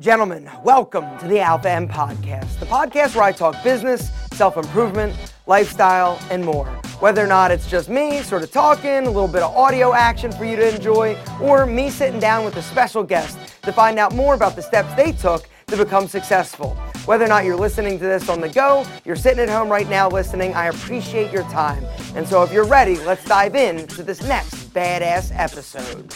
[0.00, 5.12] Gentlemen, welcome to the Alpha M Podcast, the podcast where I talk business, self improvement,
[5.48, 6.68] lifestyle, and more.
[7.00, 10.30] Whether or not it's just me sort of talking, a little bit of audio action
[10.30, 14.14] for you to enjoy, or me sitting down with a special guest to find out
[14.14, 16.76] more about the steps they took to become successful.
[17.06, 19.88] Whether or not you're listening to this on the go, you're sitting at home right
[19.88, 21.84] now listening, I appreciate your time.
[22.14, 26.14] And so if you're ready, let's dive in to this next badass episode.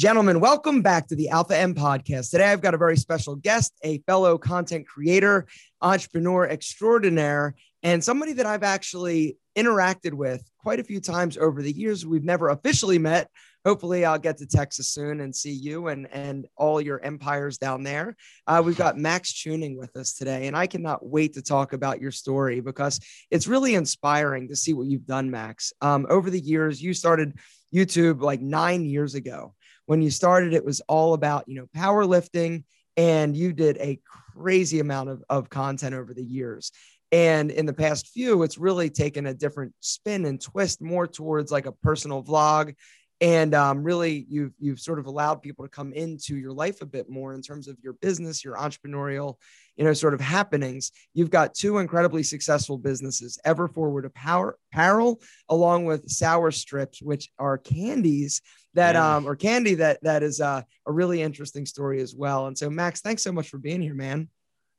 [0.00, 2.30] Gentlemen, welcome back to the Alpha M podcast.
[2.30, 5.46] Today I've got a very special guest, a fellow content creator,
[5.82, 11.70] entrepreneur extraordinaire, and somebody that I've actually interacted with quite a few times over the
[11.70, 12.06] years.
[12.06, 13.28] We've never officially met.
[13.66, 17.82] Hopefully, I'll get to Texas soon and see you and, and all your empires down
[17.82, 18.16] there.
[18.46, 22.00] Uh, we've got Maxx Chewning with us today, and I cannot wait to talk about
[22.00, 25.74] your story because it's really inspiring to see what you've done, Max.
[25.82, 27.34] Um, over the years, you started
[27.74, 29.54] YouTube like nine years ago
[29.90, 32.62] when you started, it was all about, you know, powerlifting
[32.96, 33.98] and you did a
[34.36, 36.70] crazy amount of, of content over the years.
[37.10, 41.50] And in the past few, it's really taken a different spin and twist more towards
[41.50, 42.76] like a personal vlog
[43.20, 46.86] and um, really you've you've sort of allowed people to come into your life a
[46.86, 49.34] bit more in terms of your business your entrepreneurial
[49.80, 54.58] you know sort of happenings you've got two incredibly successful businesses ever forward of Power
[54.70, 58.42] apparel along with sour strips which are candies
[58.74, 59.16] that yeah.
[59.16, 62.68] um or candy that that is uh, a really interesting story as well and so
[62.68, 64.28] max thanks so much for being here man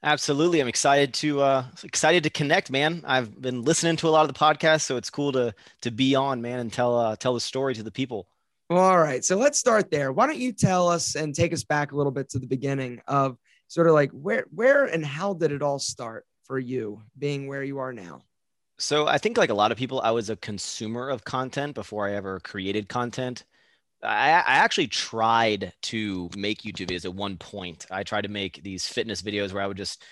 [0.04, 0.60] Absolutely.
[0.60, 3.04] I'm excited to uh excited to connect, man.
[3.06, 6.16] I've been listening to a lot of the podcasts, so it's cool to to be
[6.16, 8.28] on, man, and tell uh tell the story to the people.
[8.72, 9.24] All right.
[9.24, 10.12] So let's start there.
[10.12, 13.00] Why don't you tell us and take us back a little bit to the beginning
[13.08, 13.38] of
[13.72, 17.64] sort of like where where and how did it all start for you being where
[17.64, 18.22] you are now?
[18.78, 22.06] So I think like a lot of people, I was a consumer of content before
[22.06, 23.46] I ever created content.
[24.04, 27.86] I, I, actually tried to make YouTube videos at one point.
[27.90, 30.04] I tried to make these fitness videos where I would just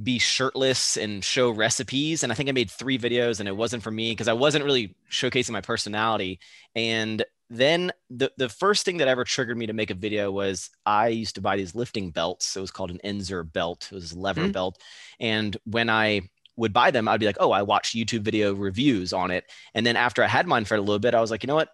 [0.00, 2.22] be shirtless and show recipes.
[2.22, 4.64] And I think I made three videos and it wasn't for me because I wasn't
[4.64, 6.38] really showcasing my personality.
[6.76, 10.70] And then the, the first thing that ever triggered me to make a video was
[10.86, 12.56] I used to buy these lifting belts.
[12.56, 13.88] It was called an Inzer belt.
[13.92, 14.52] It was a lever mm-hmm.
[14.52, 14.80] belt.
[15.20, 16.22] And when I
[16.56, 19.44] would buy them, I'd be like, oh, I watched YouTube video reviews on it.
[19.74, 21.54] And then after I had mine for a little bit, I was like, you know
[21.54, 21.70] what?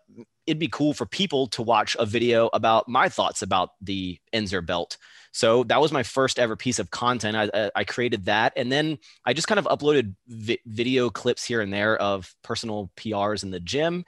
[0.47, 4.65] It'd be cool for people to watch a video about my thoughts about the Inzer
[4.65, 4.97] belt.
[5.31, 7.37] So that was my first ever piece of content.
[7.37, 8.53] I, I created that.
[8.57, 12.91] And then I just kind of uploaded vi- video clips here and there of personal
[12.97, 14.05] PRs in the gym.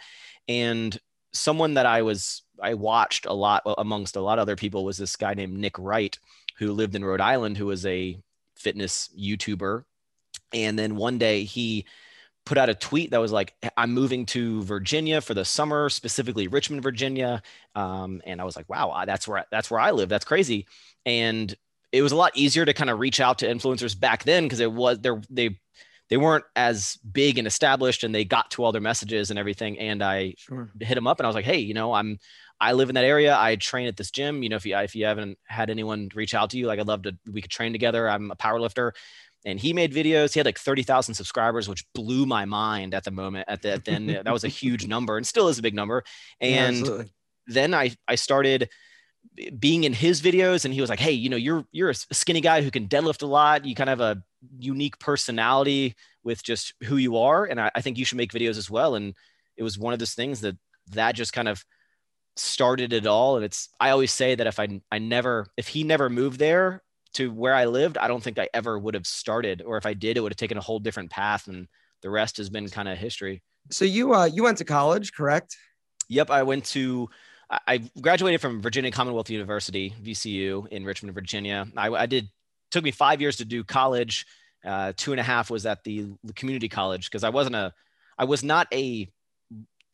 [0.49, 0.99] And
[1.33, 4.99] someone that I was, I watched a lot amongst a lot of other people was
[4.99, 6.17] this guy named Nick Wright,
[6.59, 8.19] who lived in Rhode Island, who was a
[8.57, 9.85] fitness YouTuber
[10.53, 11.87] and then one day he
[12.45, 16.49] put out a tweet that was like, I'm moving to Virginia for the summer, specifically
[16.49, 17.43] Richmond, Virginia.
[17.75, 20.09] Um, and I was like, wow, that's where, that's where I live.
[20.09, 20.67] That's crazy.
[21.07, 21.55] And
[21.93, 24.61] it was a lot easier to kind of reach out to influencers back then because
[24.61, 25.61] it was there, they,
[26.11, 29.79] they weren't as big and established and they got to all their messages and everything.
[29.79, 30.69] And I sure.
[30.81, 32.19] hit them up and I was like, Hey, you know, I'm,
[32.61, 33.37] I live in that area.
[33.39, 34.43] I train at this gym.
[34.43, 36.89] You know, if you, if you haven't had anyone reach out to you, like I'd
[36.89, 38.11] love to, we could train together.
[38.11, 38.93] I'm a power lifter
[39.47, 40.35] and he made videos.
[40.35, 43.47] He had like 30,000 subscribers, which blew my mind at the moment.
[43.49, 43.85] At that.
[43.85, 46.05] then that was a huge number and still is a big number.
[46.41, 47.03] And yeah,
[47.47, 48.69] then I I started
[49.59, 52.41] being in his videos and he was like, "Hey, you know, you're you're a skinny
[52.41, 53.65] guy who can deadlift a lot.
[53.65, 54.23] You kind of have a
[54.59, 58.59] unique personality with just who you are, and I, I think you should make videos
[58.59, 59.15] as well." And
[59.57, 60.57] it was one of those things that
[60.93, 61.65] that just kind of
[62.37, 63.37] started it all.
[63.37, 66.83] And it's I always say that if I I never if he never moved there,
[67.15, 69.95] to where I lived, I don't think I ever would have started, or if I
[69.95, 71.67] did, it would have taken a whole different path, and
[72.03, 73.43] the rest has been kind of history.
[73.71, 75.57] So you uh, you went to college, correct?
[76.09, 77.09] Yep, I went to.
[77.51, 81.67] I graduated from Virginia Commonwealth University, VCU, in Richmond, Virginia.
[81.77, 82.29] I, I did
[82.71, 84.27] took me five years to do college.
[84.65, 86.07] Uh, two and a half was at the
[86.37, 87.73] community college because I wasn't a,
[88.19, 89.11] I was not a,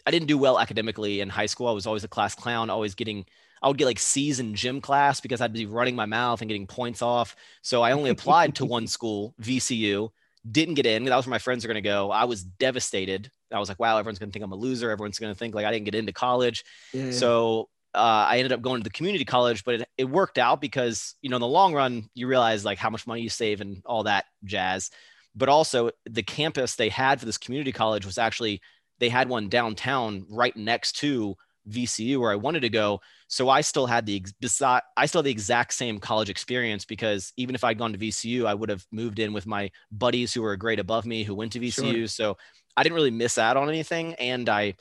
[0.06, 1.68] I didn't do well academically in high school.
[1.68, 3.24] I was always a class clown, always getting
[3.62, 6.48] I would get like C's in gym class because I'd be running my mouth and
[6.48, 7.34] getting points off.
[7.62, 10.10] So I only applied to one school, VCU,
[10.50, 11.04] didn't get in.
[11.04, 12.10] That was where my friends are going to go.
[12.10, 13.30] I was devastated.
[13.52, 14.90] I was like, wow, everyone's going to think I'm a loser.
[14.90, 16.64] Everyone's going to think like I didn't get into college.
[16.92, 17.10] Yeah.
[17.10, 20.60] So uh, I ended up going to the community college, but it, it worked out
[20.60, 23.60] because, you know, in the long run, you realize like how much money you save
[23.60, 24.90] and all that jazz.
[25.34, 28.60] But also the campus they had for this community college was actually,
[28.98, 31.36] they had one downtown right next to
[31.68, 33.00] VCU where I wanted to go.
[33.28, 34.22] So I still had the
[34.96, 38.46] I still had the exact same college experience because even if I'd gone to VCU,
[38.46, 41.34] I would have moved in with my buddies who were a grade above me who
[41.34, 41.92] went to VCU.
[41.92, 42.06] Sure.
[42.06, 42.36] So
[42.76, 44.74] I didn't really miss out on anything, and I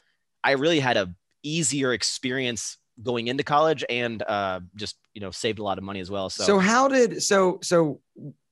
[0.43, 5.59] I really had a easier experience going into college and uh, just you know saved
[5.59, 6.29] a lot of money as well.
[6.29, 8.01] So So how did so so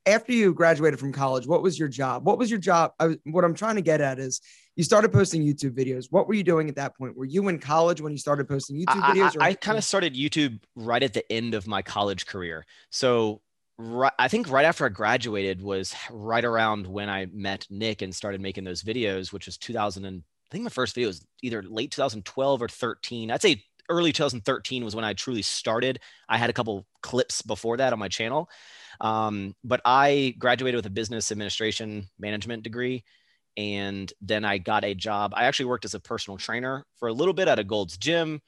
[0.06, 2.26] after you graduated from college, what was your job?
[2.26, 2.92] What was your job?
[3.00, 4.42] I was, what I'm trying to get at is
[4.76, 6.08] you started posting YouTube videos.
[6.10, 7.16] What were you doing at that point?
[7.16, 9.38] Were you in college when you started posting YouTube I, videos?
[9.40, 12.66] I, I kind of started YouTube right at the end of my college career.
[12.90, 13.42] So
[13.78, 18.16] right, I think right after I graduated was right around when I met Nick and
[18.16, 21.64] started making those videos, which was 2000 and I think my first video was either
[21.64, 23.32] late 2012 or 13.
[23.32, 26.00] I'd say early 2013 was when I truly started.
[26.30, 28.50] I had a couple clips before that on my channel.
[29.02, 33.04] Um, but I graduated with a business administration management degree.
[33.58, 35.34] And then I got a job.
[35.36, 38.42] I actually worked as a personal trainer for a little bit at a Gold's Gym.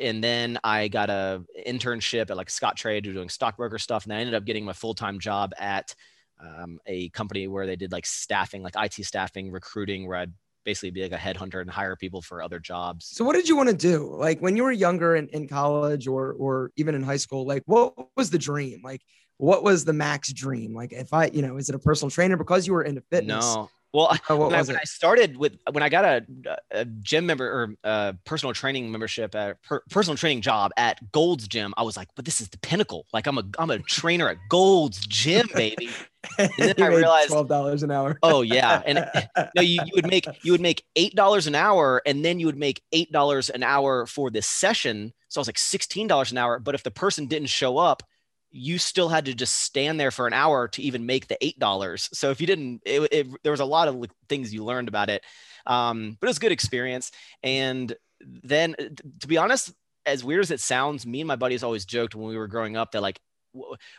[0.00, 4.04] And then I got a internship at like Scottrade doing stockbroker stuff.
[4.04, 5.94] And I ended up getting my full-time job at
[6.40, 10.32] um, a company where they did like staffing, like IT staffing, recruiting, where I'd
[10.64, 13.06] basically be like a headhunter and hire people for other jobs.
[13.06, 14.14] So what did you want to do?
[14.14, 17.62] Like when you were younger in, in college or or even in high school, like
[17.66, 18.80] what was the dream?
[18.82, 19.02] Like
[19.38, 20.74] what was the max dream?
[20.74, 23.44] Like if I, you know, is it a personal trainer because you were into fitness?
[23.44, 23.70] No.
[23.92, 24.76] Well, Oh, when, I, when?
[24.76, 26.26] I started with when I got a,
[26.70, 31.46] a gym member or a personal training membership a per, personal training job at Gold's
[31.46, 33.06] Gym, I was like, but this is the pinnacle.
[33.12, 35.90] Like I'm a I'm a trainer at Gold's Gym, baby.
[36.38, 38.18] And then I realized- twelve dollars an hour.
[38.22, 39.06] Oh yeah, and
[39.56, 42.46] no, you, you would make you would make eight dollars an hour, and then you
[42.46, 45.12] would make eight dollars an hour for this session.
[45.28, 46.58] So I was like sixteen dollars an hour.
[46.58, 48.02] But if the person didn't show up,
[48.52, 51.58] you still had to just stand there for an hour to even make the eight
[51.58, 52.08] dollars.
[52.12, 55.08] So if you didn't, it, it, there was a lot of things you learned about
[55.08, 55.24] it.
[55.66, 57.10] Um, but it was a good experience.
[57.42, 58.84] And then, uh,
[59.20, 59.72] to be honest,
[60.04, 62.76] as weird as it sounds, me and my buddies always joked when we were growing
[62.76, 63.20] up that like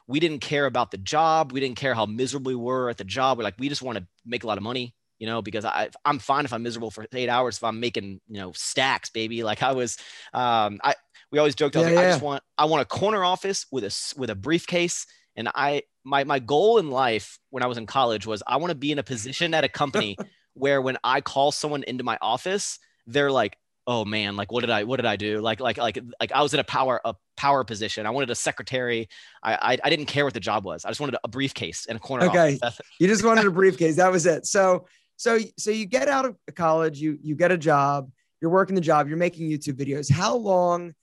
[0.08, 1.52] we didn't care about the job.
[1.52, 3.38] We didn't care how miserable we were at the job.
[3.38, 5.90] We're like, we just want to make a lot of money, you know, because I,
[6.06, 9.44] I'm fine if I'm miserable for eight hours, if I'm making, you know, stacks, baby.
[9.44, 9.98] Like I was,
[10.34, 10.96] um, I,
[11.34, 13.84] we always joked, I, Yeah, like, I just want, I want a corner office with
[13.84, 15.08] a, with a briefcase.
[15.36, 18.70] And I, my, my goal in life when I was in college was I want
[18.70, 20.22] to be in a position at a company
[20.54, 22.78] where when I call someone into my office,
[23.08, 23.58] they're like,
[23.88, 25.42] oh man, like what did I what did I do?
[25.42, 28.06] Like like like like I was in a power a power position.
[28.06, 29.10] I wanted a secretary.
[29.42, 30.86] I I, I didn't care what the job was.
[30.86, 32.60] I just wanted a briefcase and a corner Okay.
[32.62, 32.80] office.
[33.00, 33.96] You just wanted a briefcase.
[33.98, 34.46] That was it.
[34.46, 34.86] So
[35.18, 38.10] so so you get out of college, you you get a job,
[38.40, 40.10] you're working the job, you're making YouTube videos.
[40.12, 40.94] How long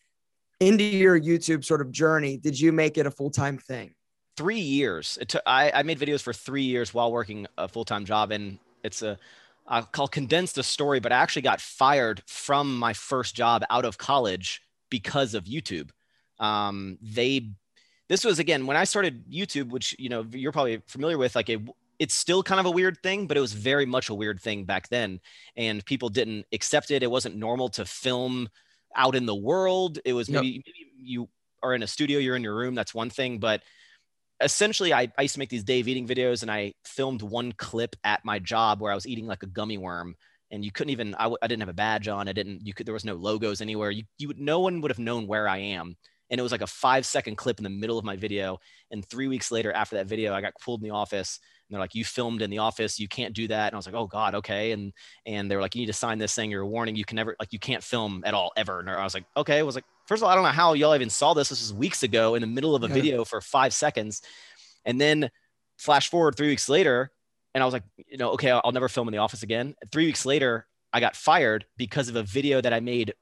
[0.60, 3.94] into your YouTube sort of journey did you make it a full-time thing?
[4.36, 5.18] Three years.
[5.20, 5.42] It took.
[5.44, 9.02] I, I made videos for three years while working a full time job, and it's
[9.02, 9.18] a.
[9.66, 13.84] I'll I'll condense the story, but I actually got fired from my first job out
[13.84, 15.90] of college because of YouTube.
[16.38, 17.50] Um, they,
[18.08, 21.36] this was again when I started YouTube, which you know you're probably familiar with.
[21.36, 21.58] Like a,
[21.98, 24.64] it's still kind of a weird thing, but it was very much a weird thing
[24.64, 25.20] back then,
[25.56, 27.02] and people didn't accept it.
[27.02, 28.48] It wasn't normal to film
[28.96, 29.98] out in the world.
[30.04, 30.42] It was Yep.
[30.42, 31.28] maybe, maybe you
[31.62, 32.74] are in a studio, you're in your room.
[32.74, 33.62] That's one thing, but
[34.40, 37.96] essentially I, I used to make these Dave eating videos and I filmed one clip
[38.04, 40.14] at my job where I was eating like a gummy worm
[40.50, 42.28] and you couldn't even, I w- I didn't have a badge on.
[42.28, 43.90] I didn't, you could, there was no logos anywhere.
[43.90, 45.96] You, you would, no one would have known where I am.
[46.30, 48.58] And it was like a five second clip in the middle of my video.
[48.90, 51.38] And three weeks later after that video, I got pulled in the office
[51.70, 52.98] and they're like, you filmed in the office.
[52.98, 53.68] You can't do that.
[53.68, 54.34] And I was like, oh God.
[54.34, 54.72] Okay.
[54.72, 54.92] And,
[55.24, 56.96] and they were like, you need to sign this saying you're a warning.
[56.96, 58.80] You can never, like, you can't film at all ever.
[58.80, 59.60] And I was like, okay.
[59.60, 61.48] I was like, first of all, I don't know how y'all even saw this.
[61.48, 62.94] This was weeks ago in the middle of a Yeah.
[62.94, 64.22] video for five seconds.
[64.84, 65.30] And then
[65.78, 67.12] flash forward three weeks later,
[67.54, 69.74] and I was like, you know, okay, I'll never film in the office again.
[69.92, 73.14] Three weeks later, I got fired because of a video that I made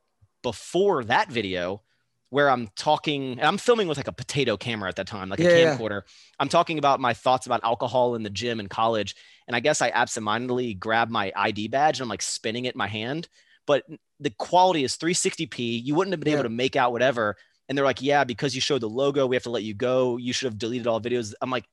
[0.42, 1.82] before that video
[2.30, 5.40] where I'm talking, and I'm filming with like a potato camera at that time, like
[5.40, 5.76] Yeah, a yeah.
[5.78, 6.02] camcorder.
[6.38, 9.14] I'm talking about my thoughts about alcohol in the gym in college.
[9.46, 12.78] And I guess I absentmindedly grabbed my ID badge and I'm like spinning it in
[12.78, 13.28] my hand.
[13.66, 13.84] But
[14.20, 15.82] the quality is 360p.
[15.82, 16.38] You wouldn't have been Yeah.
[16.38, 17.36] able to make out whatever.
[17.68, 20.16] And they're like, yeah, because you showed the logo, we have to let you go.
[20.16, 21.32] You should have deleted all videos.
[21.40, 21.64] I'm like,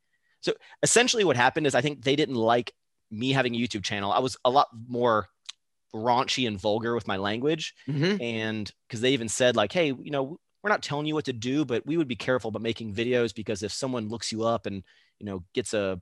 [0.41, 2.74] so essentially what happened is I think they didn't like
[3.12, 4.12] me having a YouTube channel.
[4.12, 5.27] I was a lot more
[5.93, 7.74] raunchy and vulgar with my language.
[7.88, 8.21] Mhm.
[8.21, 11.34] And because they even said, like, hey, you know, we're not telling you what to
[11.34, 14.65] do, but we would be careful about making videos because if someone looks you up
[14.65, 14.84] and,
[15.19, 16.01] you know, gets a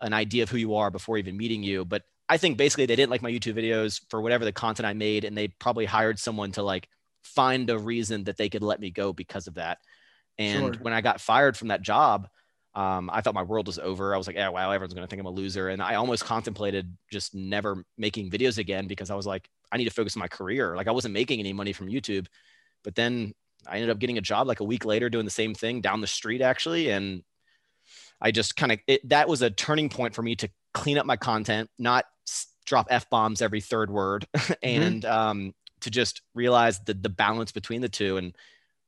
[0.00, 1.84] an idea of who you are before even meeting you.
[1.84, 4.94] But I think basically they didn't like my YouTube videos for whatever the content I
[4.94, 6.88] made, and they probably hired someone to like
[7.22, 9.76] find a reason that they could let me go because of that.
[10.38, 10.82] And Sure.
[10.82, 12.28] when I got fired from that job,
[12.74, 14.14] um, I thought my world was over.
[14.14, 15.68] I was like, yeah, wow, everyone's going to think I'm a loser.
[15.68, 19.84] And I almost contemplated just never making videos again because I was like, I need
[19.84, 20.74] to focus on my career.
[20.76, 22.26] Like I wasn't making any money from YouTube.
[22.82, 23.34] But then
[23.66, 26.00] I ended up getting a job like a week later doing the same thing down
[26.00, 26.90] the street actually.
[26.90, 27.22] And
[28.20, 31.16] I just kind of, that was a turning point for me to clean up my
[31.16, 32.04] content, not
[32.64, 34.26] drop F bombs every third word
[34.62, 38.36] and um, to just realize the the balance between the two and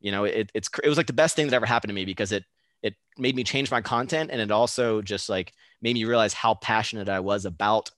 [0.00, 2.04] you know it, it's it was like the best thing that ever happened to me
[2.04, 2.44] because it
[2.82, 6.54] it made me change my content and it also just like made me realize how
[6.54, 7.90] passionate I was about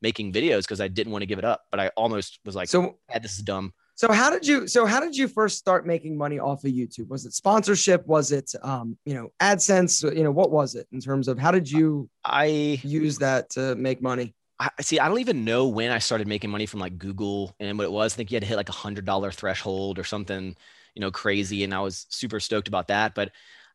[0.00, 2.68] making videos because I didn't want to give it up but I almost was like
[2.68, 5.84] so yeah, this is dumb so how did you so how did you first start
[5.84, 7.08] making money off of YouTube?
[7.08, 8.06] Was it sponsorship?
[8.06, 10.04] Was it um, you know, AdSense?
[10.16, 12.44] You know, what was it in terms of how did you I
[12.84, 14.36] use that to make money?
[14.60, 15.00] I see.
[15.00, 17.90] I don't even know when I started making money from like Google and what it
[17.90, 18.14] was.
[18.14, 20.54] I think you had to hit like a hundred dollar threshold or something,
[20.94, 21.64] you know, crazy.
[21.64, 23.16] And I was super stoked about that.
[23.16, 23.32] But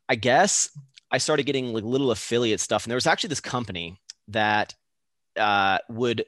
[0.08, 0.70] I guess
[1.12, 2.86] I started getting like little affiliate stuff.
[2.86, 4.00] And there was actually this company
[4.30, 4.74] that
[5.36, 6.24] uh, would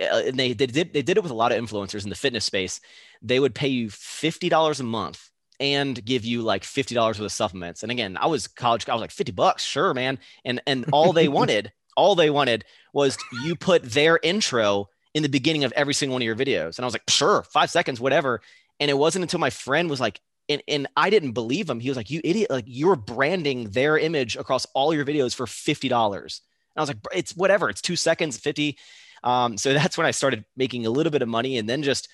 [0.00, 2.16] uh, and they, they did they did it with a lot of influencers in the
[2.16, 2.80] fitness space.
[3.22, 7.26] They would pay you fifty dollars a month and give you like fifty dollars worth
[7.26, 7.82] of supplements.
[7.82, 10.18] And again, I was college, I was like fifty bucks, sure, man.
[10.44, 15.28] And and all they wanted, all they wanted was you put their intro in the
[15.28, 16.78] beginning of every single one of your videos.
[16.78, 18.40] And I was like, sure, five seconds, whatever.
[18.80, 21.80] And it wasn't until my friend was like, and, and I didn't believe him.
[21.80, 25.46] He was like, you idiot, like you're branding their image across all your videos for
[25.46, 26.40] fifty dollars.
[26.74, 28.78] And I was like, it's whatever, it's two seconds, 50.
[29.22, 31.58] Um, so that's when I started making a little bit of money.
[31.58, 32.08] And then just,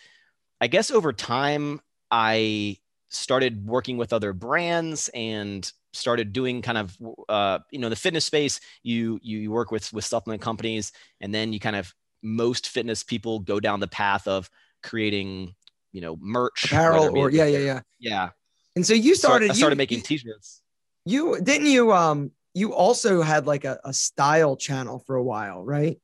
[0.60, 2.78] I guess over time, I
[3.10, 6.96] started working with other brands and started doing kind of
[7.28, 8.60] uh, you know the fitness space.
[8.82, 13.38] You you work with with supplement companies and then you kind of most fitness people
[13.38, 14.50] go down the path of
[14.82, 15.54] creating
[15.92, 17.80] you know merch apparel or yeah yeah yeah.
[17.98, 18.28] Yeah.
[18.76, 20.62] And so you started so I started you, making t-shirts.
[21.04, 25.64] You didn't you um you also had like a, a style channel for a while
[25.64, 25.98] right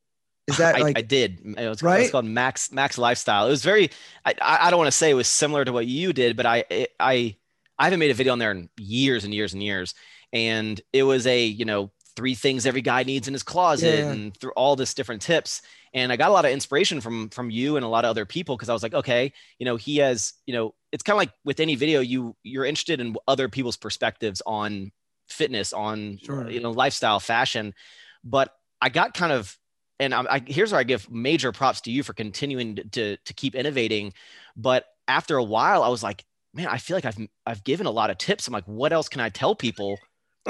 [0.46, 1.40] is that like I, I did?
[1.56, 2.00] It was, right?
[2.00, 3.46] it was called Max Max Lifestyle.
[3.46, 3.90] It was very.
[4.24, 6.64] I I don't want to say it was similar to what you did, but I
[7.00, 7.36] I
[7.78, 9.94] I haven't made a video on there in years and years and years,
[10.32, 14.10] and it was a you know three things every guy needs in his closet yeah.
[14.10, 15.62] and through all this different tips
[15.94, 18.24] and i got a lot of inspiration from from you and a lot of other
[18.24, 21.18] people because i was like okay you know he has you know it's kind of
[21.18, 24.92] like with any video you you're interested in other people's perspectives on
[25.28, 26.48] fitness on sure.
[26.48, 27.74] you know lifestyle fashion
[28.22, 29.56] but i got kind of
[30.00, 33.34] and I, I, here's where I give major props to you for continuing to, to
[33.34, 34.12] keep innovating.
[34.56, 37.90] But after a while, I was like, man, I feel like I've I've given a
[37.90, 38.46] lot of tips.
[38.46, 39.98] I'm like, what else can I tell people?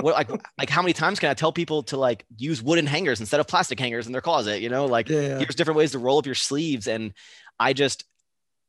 [0.01, 3.21] What like like how many times can I tell people to like use wooden hangers
[3.21, 4.61] instead of plastic hangers in their closet?
[4.61, 5.39] You know, like yeah.
[5.39, 6.87] here's different ways to roll up your sleeves.
[6.87, 7.13] And
[7.59, 8.05] I just,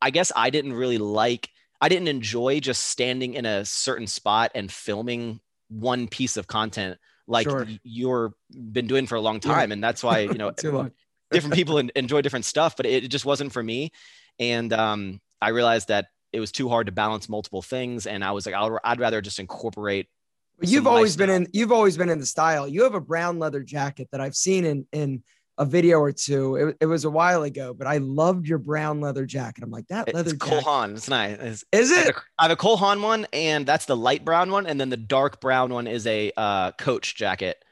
[0.01, 1.50] I guess I didn't really like.
[1.82, 6.98] I didn't enjoy just standing in a certain spot and filming one piece of content
[7.27, 7.67] like sure.
[7.84, 9.70] you're been doing for a long time.
[9.70, 9.74] Yeah.
[9.74, 10.51] And that's why, you know,
[11.32, 13.91] different people enjoy different stuff, but it, just wasn't for me.
[14.39, 18.08] And um, I realized that it was too hard to balance multiple things.
[18.08, 20.08] And I was like, i would rather just incorporate.
[20.62, 22.67] You've always been in, you've always been in the style.
[22.67, 25.24] You have a brown leather jacket that I've seen in, in
[25.57, 26.55] a video or two.
[26.55, 29.63] It, it, was a while ago, but I loved your brown leather jacket.
[29.63, 30.31] I'm like that leather.
[30.31, 30.95] It's Cole Haan.
[30.95, 31.38] It's nice.
[31.39, 31.97] It's, is it?
[31.97, 34.67] I have, a, I have a Cole Haan one, and that's the light brown one,
[34.67, 37.63] and then the dark brown one is a uh, Coach jacket.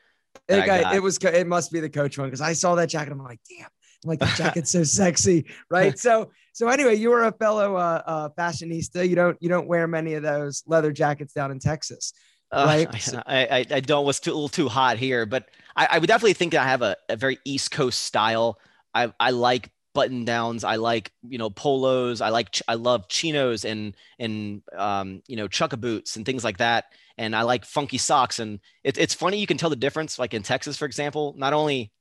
[0.47, 1.17] It, got, it was.
[1.17, 3.11] It must be the Coach one because I saw that jacket.
[3.11, 3.67] I'm like, damn.
[4.03, 5.97] I'm like the jacket's so sexy, right?
[5.97, 9.07] So, so anyway, you were a fellow uh, uh, fashionista.
[9.07, 12.13] You don't you don't wear many of those leather jackets down in Texas.
[12.53, 13.13] Uh, right.
[13.25, 16.07] I, I, I don't was too, a little too hot here, but I, I would
[16.07, 18.59] definitely think I have a, a very East Coast style.
[18.93, 20.63] I, I like button downs.
[20.63, 22.21] I like, you know, polos.
[22.21, 26.57] I like, I love chinos and, and, um, you know, chukka boots and things like
[26.57, 26.85] that.
[27.17, 28.39] And I like funky socks.
[28.39, 29.39] And it, it's funny.
[29.39, 30.19] You can tell the difference.
[30.19, 31.91] Like in Texas, for example, not only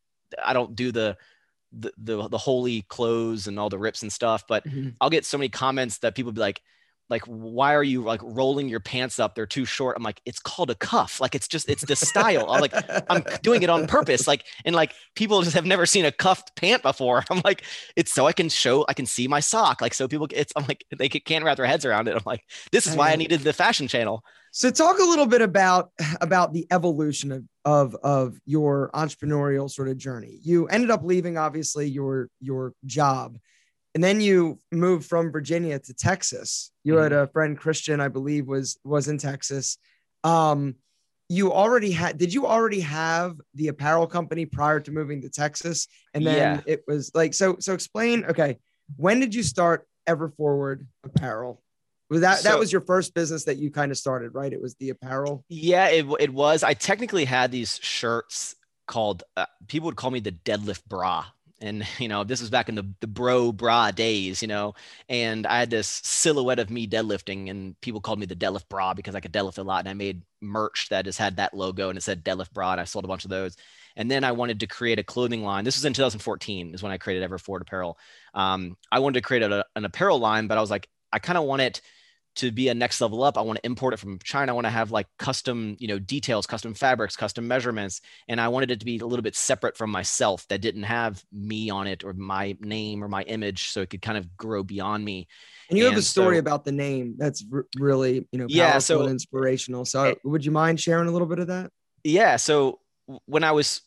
[0.43, 1.17] I don't do the,
[1.73, 4.91] the, the, the holy clothes and all the rips and stuff, but mm-hmm.
[5.01, 6.61] I'll get so many comments that people be like,
[7.11, 9.35] like why are you like rolling your pants up?
[9.35, 9.97] They're too short.
[9.97, 11.21] I'm like it's called a cuff.
[11.21, 12.51] Like it's just it's the style.
[12.51, 12.75] I'm like
[13.11, 14.27] i'm doing it on purpose.
[14.27, 17.25] Like and like people just have never seen a cuffed pant before.
[17.31, 17.65] I'm like
[17.97, 19.81] it's so i can show i can see my sock.
[19.81, 22.17] Like so people it's i'm like they can't wrap their heads around it.
[22.17, 24.25] I'm like this is why i needed the fashion channel.
[24.55, 25.91] So talk a little bit about
[26.21, 30.39] about the evolution of of of your entrepreneurial sort of journey.
[30.43, 33.39] You ended up leaving obviously your your job
[33.95, 36.71] and then you moved from Virginia to Texas.
[36.85, 37.03] You mm-hmm.
[37.03, 39.79] had a friend Christian, I believe, was was in Texas.
[40.25, 40.77] Um,
[41.29, 45.89] you already had did you already have the apparel company prior to moving to Texas?
[46.15, 46.73] And then yeah.
[46.73, 48.59] it was like so so explain, okay,
[48.97, 51.63] when did you start Ever Forward Apparel?
[52.11, 54.53] Was that so, that was your first business that you kind of started, right?
[54.53, 55.47] It was the apparel.
[55.49, 56.63] Yeah, it, it was.
[56.63, 58.55] I technically had these shirts
[58.87, 61.25] called uh, people would call me the deadlift bra
[61.63, 64.75] and you know this was back in the the bro bra days, you know,
[65.09, 68.95] and I had this silhouette of me deadlifting, and people called me the deadlift bra
[68.95, 71.89] because I could deadlift a lot, and I made merch that just had that logo
[71.89, 73.57] and it said deadlift bra, and I sold a bunch of those.
[73.95, 75.65] And then I wanted to create a clothing line.
[75.65, 77.99] This was in 2014 is when I created Ever Forward Apparel.
[78.33, 81.37] Um, I wanted to create a, an apparel line, but I was like, I kind
[81.37, 81.83] of want it
[82.37, 84.53] to be a next level up i want to import it from china.
[84.53, 88.49] I want to have like custom you know details custom fabrics custom measurements and i
[88.49, 91.87] wanted it to be a little bit separate from myself that didn't have me on
[91.87, 95.27] it or my name or my image so it could kind of grow beyond me.
[95.69, 98.47] And you and have a story so, about the name that's r- really you know
[98.49, 99.85] yeah so inspirational.
[99.85, 101.71] So it, would you mind sharing a little bit of that?
[102.05, 102.81] Yeah so
[103.27, 103.83] when i was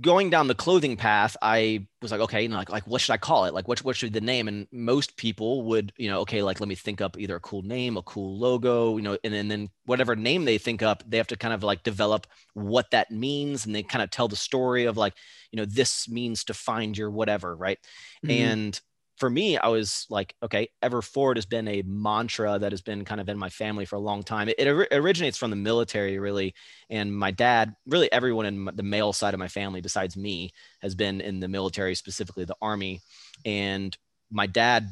[0.00, 3.12] going down the clothing path, I was like, okay, you know, like, like what should
[3.12, 3.54] I call it?
[3.54, 4.48] Like, what, what should be the name?
[4.48, 7.62] And most people would, you know, okay, like let me think up either a cool
[7.62, 11.18] name, a cool logo, you know, and, and then whatever name they think up, they
[11.18, 14.34] have to kind of like develop what that means, and they kind of tell the
[14.34, 15.14] story of like,
[15.52, 17.78] you know, this means to find your whatever, right?
[18.24, 18.42] Mm-hmm.
[18.42, 18.80] And
[19.16, 23.04] for me, I was like, okay, ever forward has been a mantra that has been
[23.04, 24.48] kind of in my family for a long time.
[24.48, 26.54] It, it originates from the military, really.
[26.90, 30.94] And my dad, really everyone in the male side of my family, besides me, has
[30.94, 33.00] been in the military, specifically the army.
[33.44, 33.96] And
[34.30, 34.90] my dad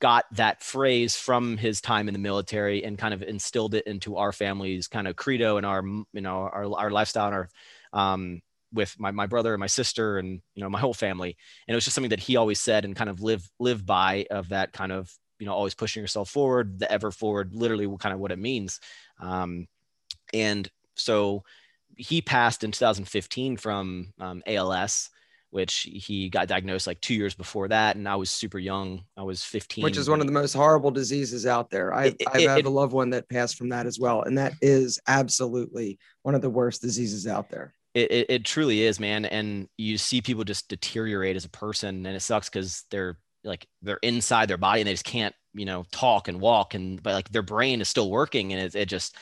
[0.00, 4.16] got that phrase from his time in the military and kind of instilled it into
[4.16, 7.48] our family's kind of credo and our, you know, our, our lifestyle and our,
[7.92, 8.40] um,
[8.74, 11.76] with my, my brother and my sister and you know my whole family and it
[11.76, 14.72] was just something that he always said and kind of live live by of that
[14.72, 18.32] kind of you know always pushing yourself forward the ever forward literally kind of what
[18.32, 18.80] it means
[19.20, 19.66] um,
[20.32, 21.44] and so
[21.96, 25.10] he passed in 2015 from um, als
[25.54, 27.94] which he got diagnosed like two years before that.
[27.94, 29.04] And I was super young.
[29.16, 29.84] I was 15.
[29.84, 31.94] Which is one of the most horrible diseases out there.
[31.94, 34.22] I, I have it, a loved one that passed from that as well.
[34.22, 37.72] And that is absolutely one of the worst diseases out there.
[37.94, 39.24] It, it, it, truly is, man.
[39.24, 43.66] And you see people just deteriorate as a person, and it sucks because they're like
[43.82, 47.14] they're inside their body and they just can't, you know, talk and walk, and but
[47.14, 49.16] like their brain is still working, and it, it just.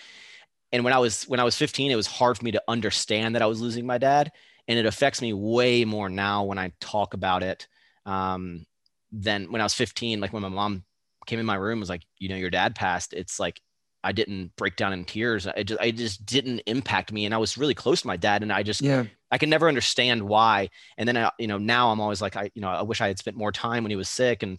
[0.73, 3.35] And when I was when I was 15, it was hard for me to understand
[3.35, 4.33] that I was losing my dad,
[4.69, 7.69] and it affects me way more now when I talk about it
[8.07, 8.65] um,
[9.13, 10.21] than when I was 15.
[10.21, 10.85] Like when my mom
[11.27, 13.13] came in my room, was like, you know, your dad passed.
[13.13, 13.61] It's like
[14.05, 15.47] I didn't break down in tears.
[15.47, 17.25] I just, I just didn't impact me.
[17.25, 18.43] And I was really close to my dad.
[18.43, 20.71] And I just, yeah, I can never understand why.
[20.99, 23.09] And then, I, you know, now I'm always like, I, you know, I wish I
[23.09, 24.43] had spent more time when he was sick.
[24.43, 24.59] And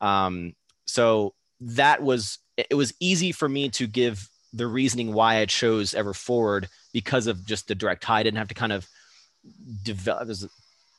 [0.00, 0.54] um,
[0.86, 5.94] so that was, it was easy for me to give the reasoning why I chose
[5.94, 8.20] Ever Forward because of just the direct tie.
[8.20, 8.88] I didn't have to kind of
[9.84, 10.26] develop.
[10.26, 10.48] There's a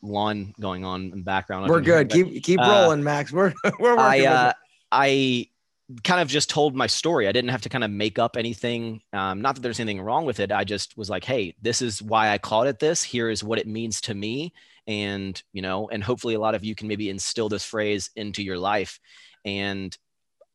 [0.02, 1.70] lawn going on in the background.
[1.70, 2.10] We're good.
[2.10, 3.32] keep keep uh, rolling, Max.
[3.32, 4.00] We're we're working.
[4.00, 4.54] I, uh,
[4.92, 5.48] I
[6.04, 7.28] kind of just told my story.
[7.28, 9.02] I didn't have to kind of make up anything.
[9.12, 10.52] Um, not that there's anything wrong with it.
[10.52, 13.04] I just was like, hey, this is why I called it this.
[13.04, 14.54] Here is what it means to me.
[14.88, 18.44] And, you know, and hopefully a lot of you can maybe instill this phrase into
[18.44, 19.00] your life.
[19.46, 19.96] And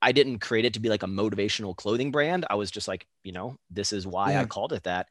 [0.01, 2.47] I didn't create it to be like a motivational clothing brand.
[2.49, 4.43] I was just like, you know, this is why yeah.
[4.43, 5.09] I called it that.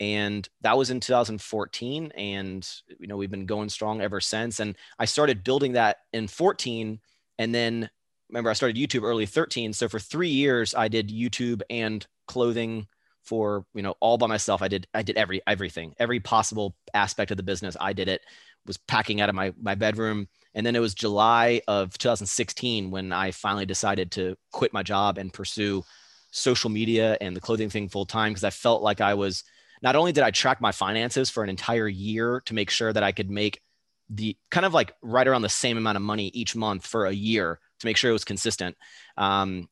[0.00, 2.12] And that was in 2014.
[2.16, 4.58] And, you know, we've been going strong ever since.
[4.58, 7.00] And I started building that in 14.
[7.38, 7.90] And then
[8.30, 9.72] remember I started YouTube early 13.
[9.72, 12.86] So for three years, I did YouTube and clothing
[13.22, 14.62] for, you know, all by myself.
[14.62, 17.76] I did, I did every, everything, every possible aspect of the business.
[17.80, 18.22] I did it,
[18.66, 20.28] was packing out of my, my bedroom.
[20.54, 25.18] And then it was July of 2016 when I finally decided to quit my job
[25.18, 25.84] and pursue
[26.30, 29.44] social media and the clothing thing full time because I felt like I was
[29.82, 33.02] not only did I track my finances for an entire year to make sure that
[33.02, 33.60] I could make
[34.08, 37.12] the kind of like right around the same amount of money each month for a
[37.12, 38.76] year to make sure it was consistent.
[39.16, 39.68] Um,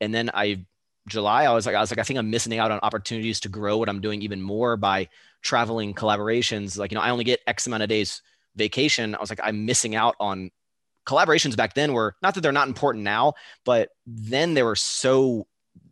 [0.00, 0.64] and then I,
[1.08, 3.48] July, I was like, I was like, I think I'm missing out on opportunities to
[3.48, 5.08] grow what I'm doing even more by
[5.42, 6.78] traveling collaborations.
[6.78, 8.22] Like, you know, I only get X amount of days
[8.56, 9.14] vacation.
[9.14, 10.50] I was like, I'm missing out on
[11.06, 15.46] collaborations back then were not that they're not important now, but then they were so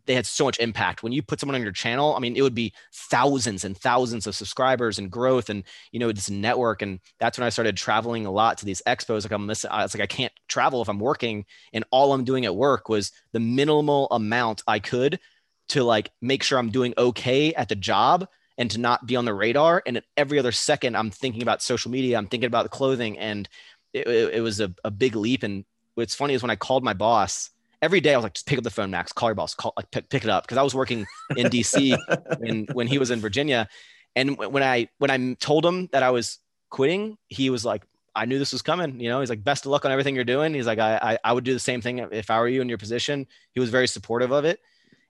[0.09, 1.03] they had so much impact.
[1.03, 4.25] When you put someone on your channel, I mean, it would be thousands and thousands
[4.25, 6.81] of subscribers and growth and, you know, this network.
[6.81, 9.21] And that's when I started traveling a lot to these expos.
[9.21, 12.45] Like I'm missing, it's like, I can't travel if I'm working and all I'm doing
[12.45, 15.19] at work was the minimal amount I could
[15.67, 19.25] to like make sure I'm doing okay at the job and to not be on
[19.25, 19.83] the radar.
[19.85, 23.19] And every other second, I'm thinking about social media, I'm thinking about the clothing.
[23.19, 23.47] And
[23.93, 25.43] it, it, it was a, a big leap.
[25.43, 28.45] And what's funny is when I called my boss, every day I was like, just
[28.45, 30.47] pick up the phone, Max, call your boss, call, like, pick, pick it up.
[30.47, 31.97] Cause I was working in DC
[32.39, 33.67] when, when he was in Virginia.
[34.15, 36.39] And when I, when I told him that I was
[36.69, 37.83] quitting, he was like,
[38.15, 38.99] I knew this was coming.
[38.99, 40.53] You know, he's like, best of luck on everything you're doing.
[40.53, 42.69] He's like, I, I, I would do the same thing if I were you in
[42.69, 43.27] your position.
[43.53, 44.59] He was very supportive of it.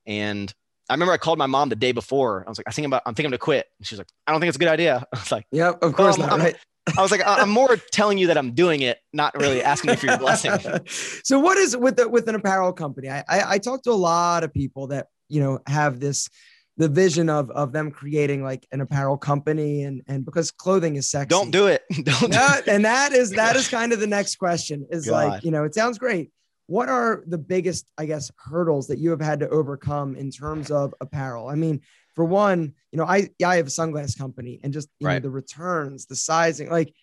[0.05, 0.53] And
[0.89, 2.43] I remember I called my mom the day before.
[2.45, 3.67] I was like, I think about, I'm thinking to quit.
[3.77, 5.05] And she's like, I don't think it's a good idea.
[5.13, 6.37] I was like, yeah, of course not.
[6.39, 6.55] Right.
[6.97, 9.97] I was like, I'm more telling you that I'm doing it, not really asking you
[9.97, 10.51] for your blessing.
[11.23, 13.09] so what is with the, with an apparel company?
[13.09, 16.29] I, I I talk to a lot of people that you know have this
[16.77, 21.09] the vision of of them creating like an apparel company and and because clothing is
[21.09, 21.27] sexy.
[21.27, 21.83] Don't do it.
[22.03, 22.31] Don't.
[22.31, 22.67] do it.
[22.67, 24.87] And that is that is kind of the next question.
[24.89, 25.11] Is God.
[25.11, 26.31] like you know it sounds great.
[26.67, 30.71] What are the biggest I guess hurdles that you have had to overcome in terms
[30.71, 31.49] of apparel?
[31.49, 31.81] I mean,
[32.19, 35.13] for one, you know, I I have a sunglass company and just you right.
[35.13, 36.93] know the returns, the sizing, like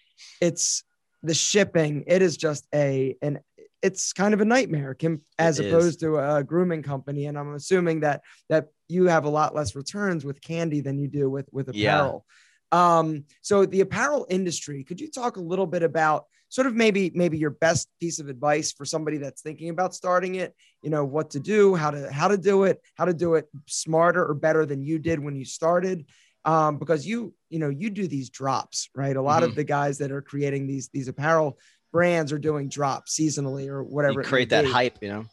[0.43, 0.85] it's
[1.23, 2.05] the shipping.
[2.07, 3.39] It is just a an
[3.81, 5.97] it's kind of a nightmare Kim, as it opposed is.
[6.03, 7.25] to a grooming company.
[7.25, 11.09] And I'm assuming that that you have a lot less returns with candy than you
[11.09, 12.27] do with with apparel.
[12.71, 12.99] Yeah.
[12.99, 17.11] Um, so the apparel industry, could you talk a little bit about sort of maybe
[17.15, 20.55] maybe your best piece of advice for somebody that's thinking about starting it?
[20.83, 23.49] You know what to do, how to how to do it, how to do it
[23.67, 26.07] smarter or better than you did when you started.
[26.45, 29.51] Um, because you you know you do these drops right a lot mm-hmm.
[29.51, 31.59] of the guys that are creating these these apparel
[31.93, 34.21] brands are doing drops seasonally or whatever.
[34.21, 34.71] You create that be.
[34.71, 35.25] hype, you know.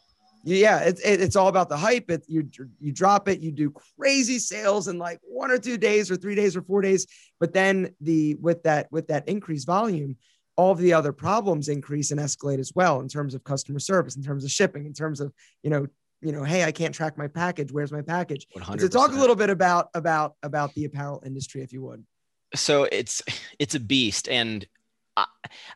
[0.44, 2.10] Yeah, it's it, it's all about the hype.
[2.10, 2.48] It you
[2.78, 6.34] you drop it, you do crazy sales in like one or two days or three
[6.34, 7.06] days or four days,
[7.40, 10.16] but then the with that with that increased volume,
[10.56, 14.16] all of the other problems increase and escalate as well in terms of customer service,
[14.16, 15.86] in terms of shipping, in terms of you know
[16.20, 18.80] you know hey i can't track my package where's my package 100%.
[18.80, 22.02] so talk a little bit about about about the apparel industry if you would
[22.54, 23.20] so it's
[23.58, 24.66] it's a beast and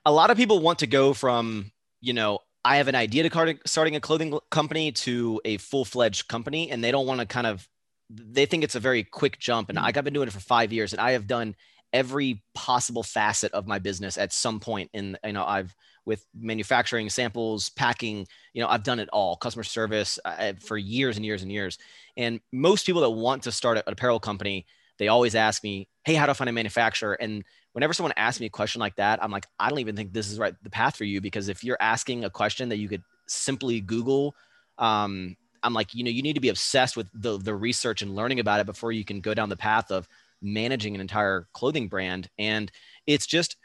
[0.05, 3.59] a lot of people want to go from, you know, I have an idea to
[3.67, 7.47] starting a clothing company to a full fledged company, and they don't want to kind
[7.47, 7.67] of,
[8.11, 9.69] they think it's a very quick jump.
[9.69, 9.87] And mm-hmm.
[9.87, 11.55] I've been doing it for five years, and I have done
[11.93, 15.75] every possible facet of my business at some point in, you know, I've
[16.05, 21.17] with manufacturing samples, packing, you know, I've done it all, customer service I, for years
[21.17, 21.77] and years and years.
[22.17, 24.65] And most people that want to start an apparel company,
[24.97, 27.13] they always ask me, Hey, how do I find a manufacturer?
[27.13, 30.15] And whenever someone asks me a question like that, I'm like, I don't even think
[30.15, 32.89] this is right the path for you because if you're asking a question that you
[32.89, 34.35] could simply Google,
[34.79, 38.17] um, I'm like, you know, you need to be obsessed with the the research and
[38.17, 40.09] learning about it before you can go down the path of
[40.43, 42.29] managing an entire clothing brand.
[42.39, 42.71] And
[43.07, 43.57] it's just,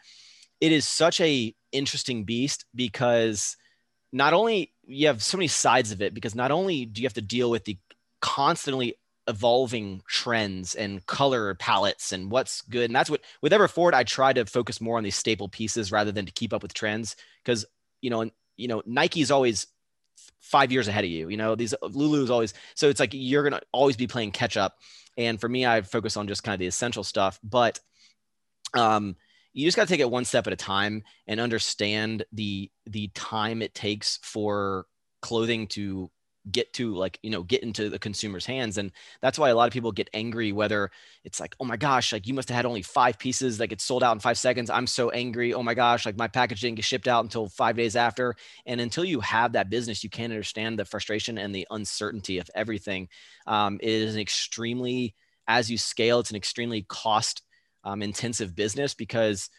[0.62, 3.57] it is such a interesting beast because
[4.12, 7.13] not only you have so many sides of it because not only do you have
[7.13, 7.77] to deal with the
[8.21, 8.95] constantly
[9.27, 12.86] evolving trends and color palettes and what's good.
[12.86, 16.12] And that's what with Everforward, I try to focus more on these staple pieces rather
[16.12, 17.15] than to keep up with trends.
[17.45, 17.65] Cause
[18.01, 19.67] you know, you know, Nike's always
[20.41, 23.60] five years ahead of you, you know, these Lulu's always, so it's like, you're going
[23.60, 24.76] to always be playing catch up.
[25.17, 27.80] And for me, I focus on just kind of the essential stuff, but,
[28.73, 29.15] um,
[29.56, 33.10] you just got to take it one step at a time and understand the the
[33.13, 34.88] time it takes for
[35.21, 36.10] clothing to
[36.51, 39.67] get to like you know get into the consumer's hands and that's why a lot
[39.67, 40.91] of people get angry whether
[41.23, 43.79] it's like oh my gosh like you must have had only five pieces that get
[43.79, 44.69] sold out in five seconds.
[44.69, 45.53] I'm so angry.
[45.53, 48.36] Oh my gosh like my package didn't get shipped out until five days after.
[48.65, 52.49] And until you have that business you can't understand the frustration and the uncertainty of
[52.56, 53.08] everything.
[53.47, 55.15] Um, it is an extremely
[55.47, 57.41] as you scale it's an extremely cost
[57.86, 59.49] um, intensive business because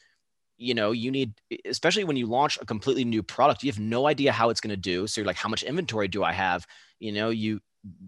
[0.56, 4.06] you know you need especially when you launch a completely new product you have no
[4.06, 5.06] idea how it's going to do.
[5.06, 6.66] So you're like how much inventory do i have?
[6.98, 7.60] You know you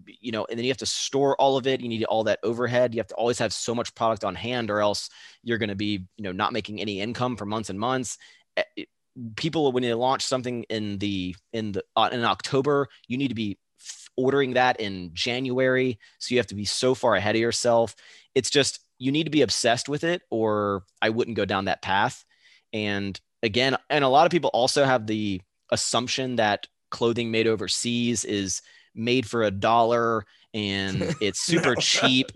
[0.05, 1.81] you know and then you have to store all of it.
[1.81, 2.93] You need all that overhead.
[2.93, 5.09] You have to always have so much product on hand or else
[5.43, 8.17] you're going to be you know not making any income for months and months.
[9.35, 13.35] People when they launch something in the in the uh, in october you need to
[13.35, 13.57] be
[14.15, 15.99] ordering that in january.
[16.19, 17.95] So you have to be so far ahead of yourself.
[18.33, 21.81] It's just you need to be obsessed with it or i wouldn't go down that
[21.81, 22.25] path
[22.85, 28.23] and again, and a lot of people also have the assumption that clothing made overseas
[28.25, 28.61] is
[28.95, 32.31] made for a dollar and it's super cheap.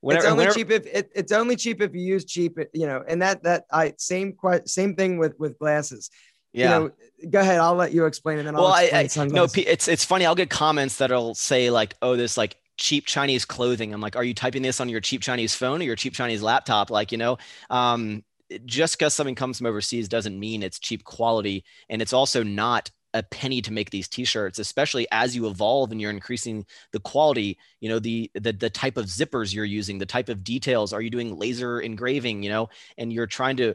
[0.00, 2.86] Whenever, it's only whenever, cheap if it, it's only cheap if you use cheap, you
[2.86, 6.10] know, and that that I same same thing with with glasses.
[6.52, 6.64] Yeah.
[6.64, 7.58] You know, go ahead.
[7.58, 8.44] I'll let you explain it.
[8.44, 10.24] Then I'll well, I, I no, it's it's funny.
[10.24, 14.24] I'll get comments that'll say like, "Oh, this like cheap Chinese clothing." I'm like, "Are
[14.24, 17.18] you typing this on your cheap Chinese phone or your cheap Chinese laptop?" Like, you
[17.18, 18.24] know, um,
[18.64, 21.64] just because something comes from overseas doesn't mean it's cheap quality.
[21.88, 25.98] And it's also not a penny to make these t-shirts especially as you evolve and
[25.98, 30.06] you're increasing the quality you know the, the the type of zippers you're using the
[30.06, 30.92] type of details.
[30.92, 32.68] Are you doing laser engraving you know?
[32.98, 33.74] And you're trying to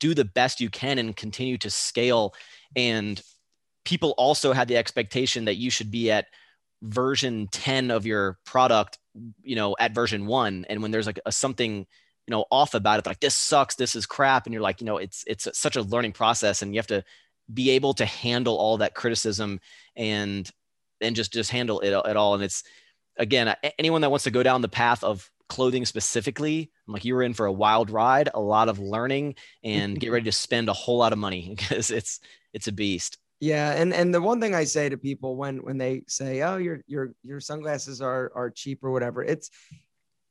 [0.00, 2.34] do the best you can and continue to scale.
[2.74, 3.20] And
[3.84, 6.26] people also had the expectation that you should be at
[6.82, 8.98] version 10 of your product
[9.42, 11.86] you know at version 1 and when there's like a something
[12.26, 14.86] you know off about it like this sucks this is crap and you're like you
[14.86, 17.04] know it's it's such a learning process and you have to
[17.52, 19.60] be able to handle all that criticism
[19.94, 20.50] and
[21.00, 22.64] and just just handle it at all and it's
[23.16, 27.14] again anyone that wants to go down the path of clothing specifically, I'm like, you
[27.14, 30.14] were in for a wild ride, a lot of learning, and get mm-hmm.
[30.14, 32.20] ready to spend a whole lot of money because it's
[32.52, 33.18] it's a beast.
[33.38, 36.56] Yeah, and and the one thing I say to people when when they say, "Oh,
[36.56, 39.50] your your your sunglasses are are cheap or whatever," it's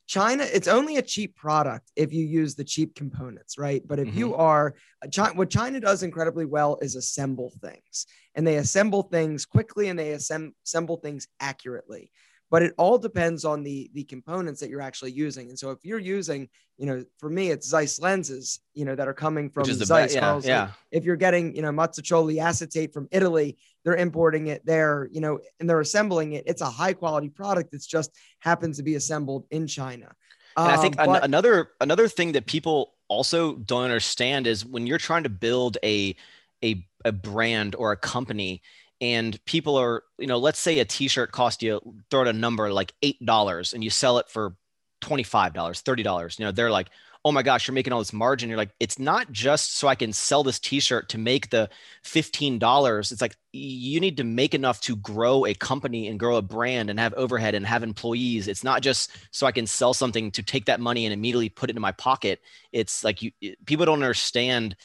[0.08, 3.82] China, it's only a cheap product if you use the cheap components, right?
[3.86, 4.20] But if mm-hmm.
[4.20, 4.76] you are,
[5.12, 9.98] China, what China does incredibly well is assemble things, and they assemble things quickly and
[9.98, 12.12] they assemble things accurately
[12.52, 15.50] but it all depends on the the components that you're actually using.
[15.50, 19.08] And so if you're using, you know, for me, it's Zeiss lenses, you know, that
[19.08, 20.14] are coming from Zeiss.
[20.14, 20.72] Be- yeah, yeah.
[20.92, 25.40] if you're getting, you know, Mazzucchelli acetate from Italy, they're importing it there, you know,
[25.60, 26.44] and they're assembling it.
[26.48, 27.74] It's a high quality product.
[27.74, 30.12] It's just happens to be assembled in China.
[30.58, 34.66] And um, I think um, but- another another thing that people also don't understand is
[34.66, 36.16] when you're trying to build a
[36.64, 38.62] a, a brand or a company
[39.02, 42.72] and people are, you know, let's say a t-shirt cost you, throw out a number
[42.72, 44.56] like $8 and you sell it for
[45.02, 46.40] $25, $30.
[46.40, 46.90] You know, they're like,
[47.26, 48.50] oh my gosh, you're making all this margin.
[48.50, 51.72] You're like, it's not just so I can sell this t-shirt to make the
[52.04, 53.12] $15.
[53.12, 56.92] It's like you need to make enough to grow a company and grow a brand
[56.92, 58.48] and have overhead and have employees.
[58.48, 61.72] It's not just so I can sell something to take that money and immediately put
[61.72, 62.42] it in my pocket.
[62.72, 63.32] It's like you
[63.66, 64.76] people don't understand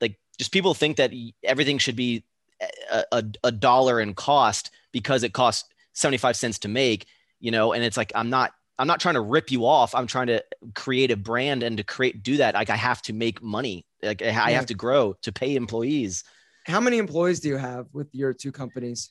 [0.00, 1.12] like just people think that
[1.42, 2.24] everything should be
[2.90, 7.06] a, a, dollar in cost because it costs 75 cents to make,
[7.40, 9.94] you know, and it's like, I'm not, I'm not trying to rip you off.
[9.94, 10.44] I'm trying to
[10.74, 12.54] create a brand and to create, do that.
[12.54, 13.86] Like I have to make money.
[14.02, 14.50] Like I yeah.
[14.50, 16.24] have to grow to pay employees.
[16.64, 19.10] How many employees do you have with your two companies?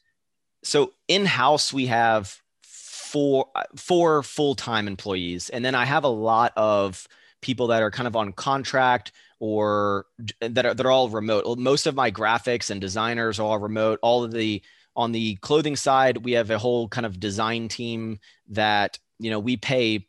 [0.64, 5.50] So in-house, we have four, four full-time employees.
[5.50, 7.08] And then I have a lot of
[7.42, 9.12] people that are kind of on contract
[9.42, 10.06] or
[10.40, 11.58] that are, that are all remote.
[11.58, 13.98] Most of my graphics and designers are all remote.
[14.04, 14.62] All of the
[14.96, 19.40] on the clothing side, we have a whole kind of design team that you know
[19.40, 20.06] we pay.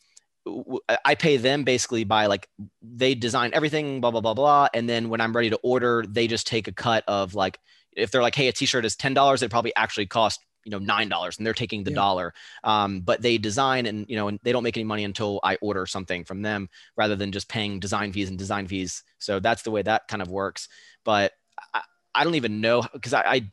[1.05, 2.47] I pay them basically by like
[2.83, 6.27] they design everything, blah blah blah blah, and then when I'm ready to order, they
[6.27, 7.59] just take a cut of like
[7.93, 10.79] if they're like, hey, a T-shirt is ten dollars, it probably actually cost you know
[10.79, 11.97] nine dollars and they're taking the yeah.
[11.97, 15.41] dollar um, but they design and you know and they don't make any money until
[15.43, 19.41] i order something from them rather than just paying design fees and design fees so
[19.41, 20.69] that's the way that kind of works
[21.05, 21.33] but
[21.75, 21.81] i,
[22.15, 23.47] I don't even know because I, I,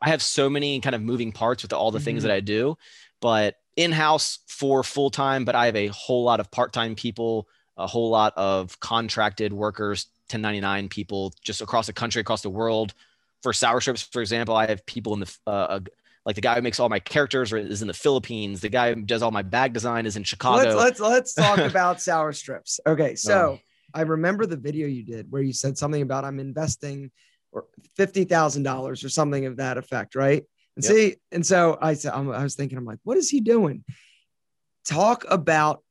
[0.00, 2.04] I have so many kind of moving parts with all the mm-hmm.
[2.04, 2.76] things that i do
[3.20, 8.10] but in-house for full-time but i have a whole lot of part-time people a whole
[8.10, 12.92] lot of contracted workers 1099 people just across the country across the world
[13.42, 15.80] for sour strips for example i have people in the uh,
[16.28, 18.60] like the guy who makes all my characters is in the Philippines.
[18.60, 20.76] The guy who does all my bag design is in Chicago.
[20.76, 22.80] Let's let's, let's talk about sour strips.
[22.86, 23.60] Okay, so oh.
[23.94, 27.10] I remember the video you did where you said something about I'm investing
[27.50, 27.64] or
[27.96, 30.44] fifty thousand dollars or something of that effect, right?
[30.76, 30.92] And yep.
[30.92, 33.82] see, and so I said I was thinking, I'm like, what is he doing?
[34.86, 35.82] Talk about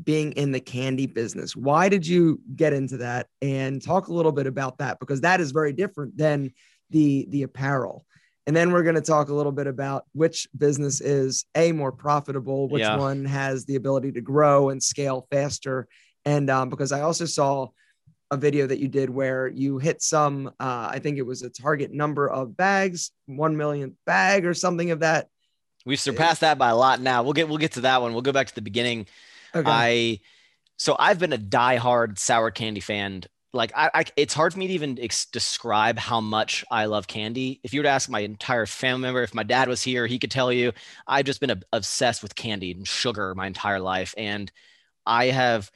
[0.00, 1.56] being in the candy business.
[1.56, 3.26] Why did you get into that?
[3.42, 6.52] And talk a little bit about that because that is very different than
[6.90, 8.06] the the apparel.
[8.46, 11.92] And then we're going to talk a little bit about which business is a more
[11.92, 12.96] profitable, which yeah.
[12.96, 15.86] one has the ability to grow and scale faster.
[16.24, 17.68] And um, because I also saw
[18.30, 21.50] a video that you did where you hit some, uh, I think it was a
[21.50, 25.28] target number of bags, one millionth bag or something of that.
[25.84, 27.22] We've surpassed that by a lot now.
[27.22, 28.12] We'll get we'll get to that one.
[28.12, 29.06] We'll go back to the beginning.
[29.54, 29.70] Okay.
[29.70, 30.20] I
[30.76, 34.68] so I've been a diehard sour candy fan like I, I, it's hard for me
[34.68, 37.60] to even ex- describe how much I love candy.
[37.64, 40.18] If you were to ask my entire family member, if my dad was here, he
[40.18, 40.72] could tell you
[41.06, 44.14] I've just been a, obsessed with candy and sugar my entire life.
[44.16, 44.50] And
[45.04, 45.70] I have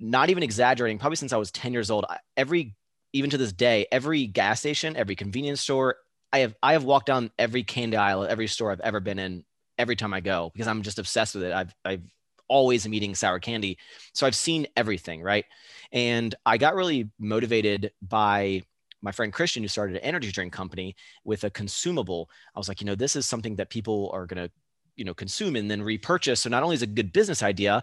[0.00, 2.06] not even exaggerating, probably since I was 10 years old,
[2.36, 2.76] every,
[3.12, 5.96] even to this day, every gas station, every convenience store,
[6.32, 9.44] I have, I have walked down every candy aisle every store I've ever been in
[9.78, 11.52] every time I go because I'm just obsessed with it.
[11.52, 12.02] I've, I've
[12.48, 13.78] always am eating sour candy.
[14.12, 15.44] So I've seen everything, right?
[15.96, 18.62] And I got really motivated by
[19.00, 22.28] my friend Christian, who started an energy drink company with a consumable.
[22.54, 24.52] I was like, you know, this is something that people are going to,
[24.96, 26.40] you know, consume and then repurchase.
[26.40, 27.82] So not only is it a good business idea,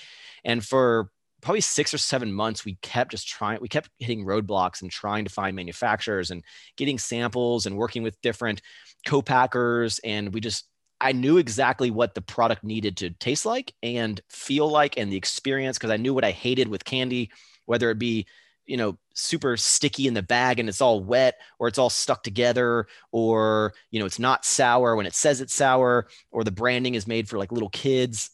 [0.45, 1.11] And for
[1.45, 5.25] probably six or seven months, we kept just trying, we kept hitting roadblocks and trying
[5.25, 6.43] to find manufacturers and
[6.77, 8.63] getting samples and working with different
[9.07, 9.99] co-packers.
[10.01, 10.67] And we just,
[11.03, 15.19] I knew exactly what the product needed to taste like and feel like and the
[15.19, 17.31] experience because I knew what I hated with candy,
[17.67, 18.27] whether it be,
[18.67, 22.23] you know, super sticky in the bag and it's all wet or it's all stuck
[22.23, 26.95] together or, you know, it's not sour when it says it's sour or the branding
[26.95, 28.31] is made for like little kids.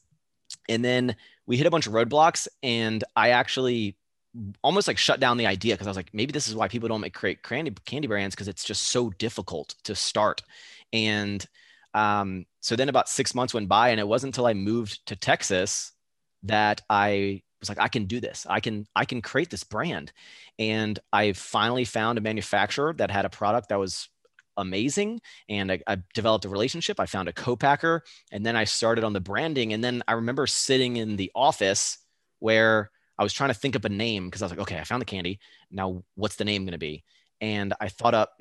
[0.69, 1.17] And then
[1.47, 3.97] we hit a bunch of roadblocks and I actually
[4.63, 6.89] almost like shut down the idea because I was like, maybe this is why people
[6.89, 10.43] don't make create candy candy brands because it's just so difficult to start.
[10.93, 11.45] And
[11.95, 15.17] um, so then about six months went by, and it wasn't until I moved to
[15.17, 15.93] Texas
[16.45, 18.47] that I was like, I can do this.
[18.49, 20.13] I can I can create this brand.
[20.59, 24.09] And I finally found a manufacturer that had a product that was
[24.57, 25.21] amazing.
[25.49, 27.01] And I, I, developed a relationship.
[27.01, 29.73] I found a co-packer, and then I started on the branding.
[29.73, 31.99] And then I remember sitting in the office
[32.41, 34.85] where I was trying to think up a name because I was like, okay, I
[34.85, 35.41] found the candy.
[35.71, 37.05] Now, what's the name going to be?
[37.41, 38.33] And I thought up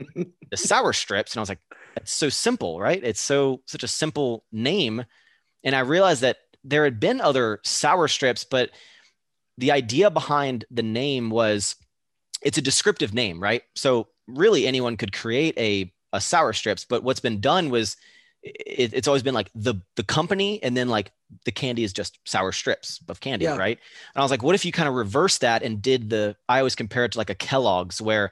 [0.51, 1.62] the sour strips, and I was like,
[1.97, 3.01] it's so simple, right?
[3.03, 5.05] It's so such a simple name.
[5.63, 8.71] And I realized that there had been other sour strips, but
[9.60, 11.76] the idea behind the name was
[12.41, 13.62] it's a descriptive name, right?
[13.76, 16.86] So really anyone could create a a sour strips.
[16.86, 17.98] But what's been done was
[18.41, 21.12] it, it's always been like the the company and then like
[21.45, 23.58] the candy is just sour strips of candy, yeah.
[23.58, 23.78] right?
[24.15, 26.60] And I was like, what if you kind of reverse that and did the I
[26.60, 28.32] always compare it to like a Kellogg's where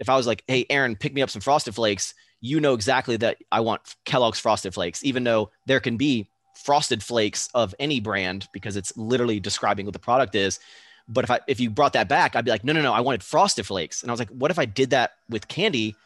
[0.00, 3.16] if I was like, hey Aaron, pick me up some frosted flakes, you know exactly
[3.18, 8.00] that I want Kellogg's frosted flakes, even though there can be frosted flakes of any
[8.00, 10.60] brand because it's literally describing what the product is.
[11.08, 13.00] But if I if you brought that back, I'd be like, no, no, no, I
[13.00, 14.02] wanted frosted flakes.
[14.02, 15.96] And I was like, what if I did that with candy?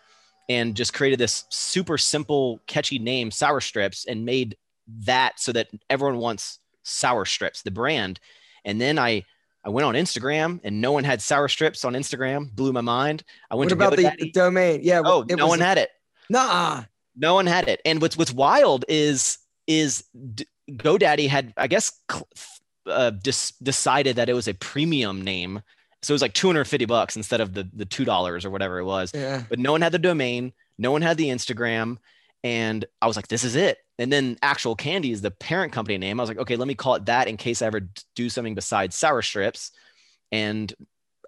[0.49, 4.57] and just created this super simple, catchy name, Sour Strips, and made
[5.01, 8.21] that so that everyone wants Sour Strips, the brand.
[8.65, 9.25] And then I
[9.65, 12.55] I went on Instagram and no one had Sour Strips on Instagram.
[12.55, 13.25] Blew my mind.
[13.51, 14.81] I went what to about the domain?
[14.83, 15.03] Yeah.
[15.05, 15.91] Oh, no was, one had it.
[16.31, 16.85] Nah.
[17.17, 17.81] No one had it.
[17.85, 20.05] And what's what's wild is is
[20.71, 22.01] GoDaddy had I guess
[22.87, 25.63] uh, dis- decided that it was a premium name
[26.03, 28.85] so it was like 250 bucks instead of the the two dollars or whatever it
[28.85, 29.11] was.
[29.13, 29.43] Yeah.
[29.49, 31.99] But no one had the domain, no one had the Instagram,
[32.45, 33.79] and I was like, this is it.
[33.99, 36.21] And then actual candy is the parent company name.
[36.21, 38.55] I was like, okay, let me call it that in case I ever do something
[38.55, 39.73] besides sour strips.
[40.31, 40.73] And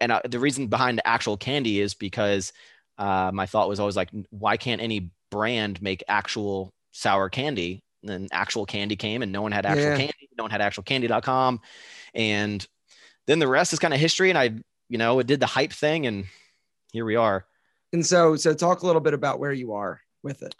[0.01, 2.53] and I, the reason behind actual candy is because
[2.99, 7.83] uh, my thought was always like, why can't any brand make actual sour candy?
[8.09, 9.97] And then actual candy came, and no one had actual yeah.
[9.97, 10.29] candy.
[10.37, 11.61] No one had actualcandy.com,
[12.15, 12.67] and
[13.27, 14.31] then the rest is kind of history.
[14.31, 14.55] And I
[14.89, 16.27] you know, it did the hype thing and
[16.93, 17.45] here we are.
[17.93, 20.55] And so, so talk a little bit about where you are with it.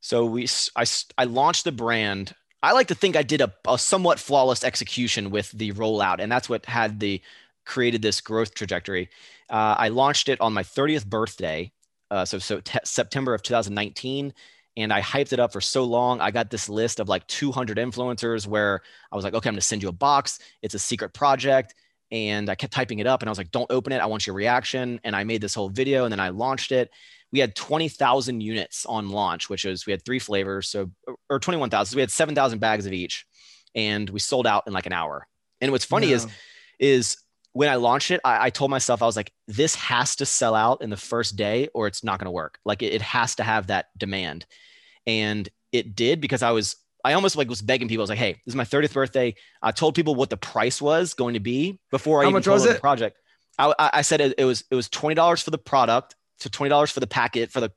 [0.00, 0.84] So we, I,
[1.18, 2.34] I launched the brand.
[2.62, 6.30] I like to think I did a, a somewhat flawless execution with the rollout, and
[6.30, 7.20] that's what had the
[7.64, 9.08] created this growth trajectory.
[9.50, 11.72] Uh, I launched it on my 30th birthday,
[12.10, 14.32] uh, so so t- September of 2019,
[14.76, 16.20] and I hyped it up for so long.
[16.20, 18.82] I got this list of like 200 influencers where
[19.12, 20.38] I was like, okay, I'm gonna send you a box.
[20.62, 21.74] It's a secret project
[22.10, 23.98] and I kept typing it up and I was like, don't open it.
[23.98, 25.00] I want your reaction.
[25.04, 26.90] And I made this whole video and then I launched it.
[27.32, 30.68] We had 20,000 units on launch, which is we had three flavors.
[30.68, 30.90] So,
[31.28, 31.92] or 21,000.
[31.92, 33.26] So we had 7,000 bags of each
[33.74, 35.26] and we sold out in like an hour.
[35.60, 36.26] And what's funny is,
[36.78, 37.16] is
[37.54, 40.56] when I launched it, I, I, told myself, I was like, this has to sell
[40.56, 42.58] out in the first day or it's not going to work.
[42.64, 44.44] Like it, it has to have that demand.
[45.06, 48.02] And it did because I was I almost like was begging people.
[48.02, 50.80] I was like, "Hey, this is my 30th birthday." I told people what the price
[50.80, 52.74] was going to be before I How even much told was it?
[52.74, 53.18] the project.
[53.58, 56.70] I, I said it, it, was it was twenty dollars for the product, to twenty
[56.70, 57.70] dollars for the packet for the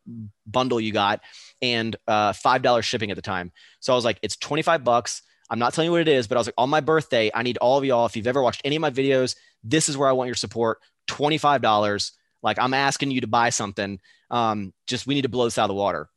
[0.46, 1.20] bundle you got,
[1.62, 3.52] and uh, five dollars shipping at the time.
[3.82, 6.28] So I was like, "It's twenty five bucks." I'm not telling you what it is,
[6.28, 8.06] but I was like, on my birthday, I need all of y'all.
[8.06, 10.80] If you've ever watched any of my videos, this is where I want your support.
[11.08, 12.12] Twenty five dollars.
[12.44, 14.00] Like I'm asking you to buy something.
[14.30, 16.10] Um, just we need to blow this out of the water.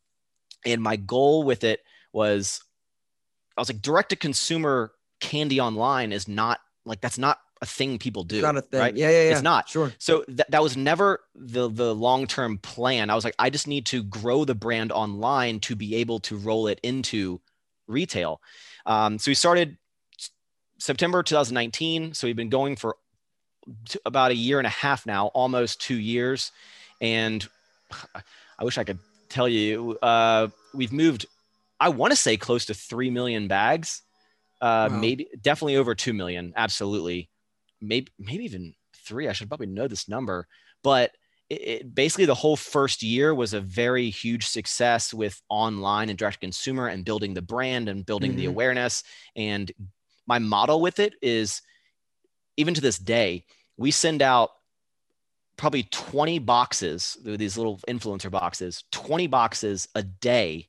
[0.67, 1.81] And my goal with it
[2.13, 2.61] was
[3.57, 7.99] I was like, direct to consumer candy online is not like that's not a thing
[7.99, 8.37] people do.
[8.37, 8.81] It's not a thing.
[8.81, 8.97] Right?
[8.97, 9.33] Yeah, yeah, yeah.
[9.33, 9.69] It's not.
[9.69, 9.93] Sure.
[9.99, 13.11] So th- that was never the the long term plan.
[13.11, 16.37] I was like, I just need to grow the brand online to be able to
[16.37, 17.41] roll it into
[17.87, 18.41] retail.
[18.87, 19.77] Um, so we started
[20.79, 22.15] September 2019.
[22.15, 22.97] So we've been going for
[24.05, 26.53] about a year and a half now, almost two years.
[27.01, 27.47] And
[28.59, 31.27] I wish I could tell you, uh, we've moved
[31.81, 34.03] I want to say close to 3 million bags.
[34.61, 34.99] Uh, wow.
[34.99, 36.53] maybe definitely over 2 million.
[36.55, 37.31] Absolutely.
[37.81, 39.27] Maybe, maybe even three.
[39.27, 40.47] I should probably know this number,
[40.83, 41.13] but
[41.51, 46.17] it, it, basically the whole first year was a very huge success with online and
[46.17, 48.41] direct consumer and building the brand and building mm-hmm.
[48.41, 49.03] the awareness.
[49.35, 49.71] And
[50.27, 51.61] my model with it is
[52.57, 53.45] even to this day,
[53.77, 54.51] we send out
[55.57, 60.69] probably 20 boxes, these little influencer boxes, 20 boxes a day,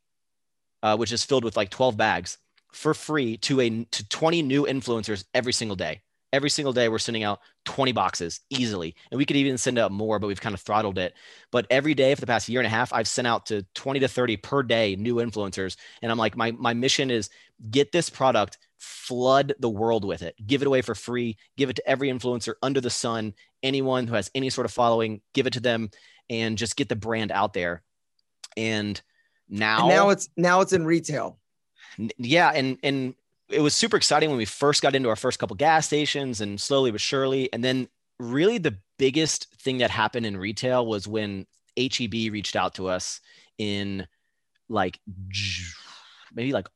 [0.84, 2.38] uh, which is filled with like 12 bags
[2.74, 6.02] for free to a to 20 new influencers every single day
[6.34, 8.96] every single day we're sending out 20 boxes easily.
[9.12, 11.14] And we could even send out more but we've kind of throttled it.
[11.52, 14.00] But every day for the past year and a half i've sent out to 20
[14.02, 15.76] to 30 per day new influencers.
[16.02, 17.30] And i'm like my, my mission is
[17.70, 20.36] get this product flood the world with it.
[20.46, 21.38] Give it away for free.
[21.56, 25.22] Give it to every influencer under the sun anyone who has any sort of following
[25.34, 25.90] give it to them
[26.30, 27.84] and just get the brand out there.
[28.58, 29.00] And
[29.50, 31.38] now and now it's now it's in retail.
[32.18, 33.14] Yeah and and
[33.52, 36.60] it was super exciting when we first got into our first couple gas stations and
[36.60, 37.52] slowly but surely.
[37.54, 37.88] And then
[38.20, 41.46] really the biggest thing that happened in retail was when
[41.78, 43.22] HEB reached out to us
[43.58, 44.08] in
[44.70, 45.00] like
[46.34, 46.68] maybe like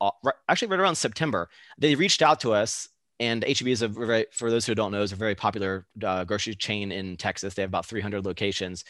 [0.50, 1.50] actually right around September.
[1.78, 5.02] They reached out to us and HEB is a very, for those who don't know,
[5.02, 7.54] is a very popular uh, grocery chain in Texas.
[7.54, 8.84] They have about 300 locations.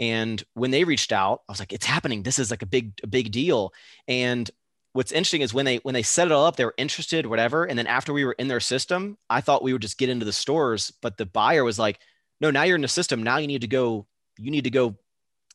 [0.00, 2.22] And when they reached out, I was like, it's happening.
[2.22, 3.72] This is like a big, a big deal.
[4.06, 4.50] And
[4.92, 7.64] what's interesting is when they when they set it all up, they were interested, whatever.
[7.64, 10.24] And then after we were in their system, I thought we would just get into
[10.24, 12.00] the stores, but the buyer was like,
[12.40, 13.22] "No, now you're in the system.
[13.22, 14.06] Now you need to go.
[14.38, 14.96] You need to go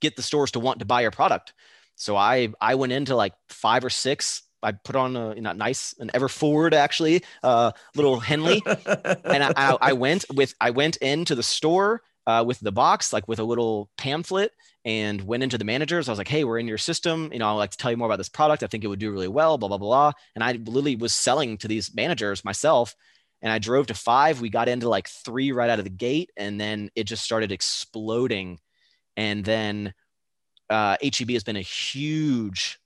[0.01, 1.53] get the stores to want to buy your product."
[1.95, 4.43] So I I went into like five or six.
[4.61, 9.43] I put on a you know, nice an ever forward actually, uh, little Henley, and
[9.43, 13.27] I, I, I went with I went into the store uh, with the box, like
[13.27, 14.51] with a little pamphlet,
[14.85, 16.07] and went into the managers.
[16.07, 17.29] I was like, hey, we're in your system.
[17.31, 18.63] You know, I'd like to tell you more about this product.
[18.63, 20.11] I think it would do really well, blah, blah, blah.
[20.35, 22.95] And I literally was selling to these managers myself.
[23.41, 24.39] And I drove to five.
[24.39, 26.31] We got into like three right out of the gate.
[26.37, 28.59] And then it just started exploding.
[29.17, 29.93] And then
[30.69, 32.79] uh, HEB has been a huge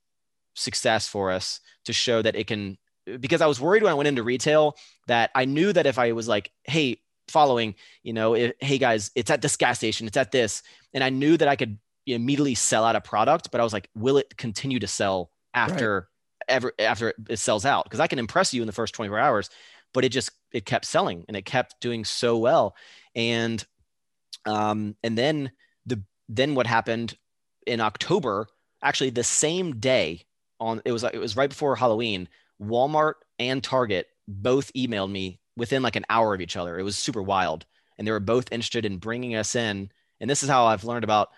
[0.56, 2.78] success for us to show that it can,
[3.20, 4.76] because I was worried when I went into retail
[5.08, 9.12] that I knew that if I was like, hey, following, you know, if, hey guys,
[9.16, 10.64] it's at this gas station, it's at this.
[10.94, 13.90] And I knew that I could immediately sell out a product, but I was like,
[13.96, 16.10] will it continue to sell after
[16.50, 16.56] right.
[16.56, 17.84] ever after it sells out?
[17.84, 19.50] Because I can impress you in the first 24 hours,
[19.94, 22.76] but it just it kept selling and it kept doing so well.
[23.16, 23.64] And
[24.46, 25.52] um, and then
[25.86, 27.18] the then what happened
[27.66, 28.48] in October,
[28.82, 30.26] actually the same day
[30.60, 32.30] on it was it was right before Halloween,
[32.62, 36.80] Walmart and Target both emailed me within like an hour of each other.
[36.80, 37.66] It was super wild.
[37.98, 39.90] And they were both interested in bringing us in.
[40.22, 41.30] And this is how I've learned about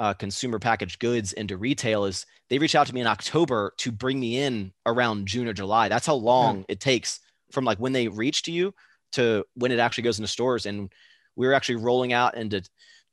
[0.00, 3.92] uh, consumer packaged goods into retail is they reach out to me in October to
[3.92, 5.88] bring me in around June or July.
[5.88, 7.20] That's how long it takes
[7.52, 8.74] from like when they reach to you
[9.12, 10.66] to when it actually goes into stores.
[10.66, 10.92] And
[11.34, 12.62] we are actually rolling out into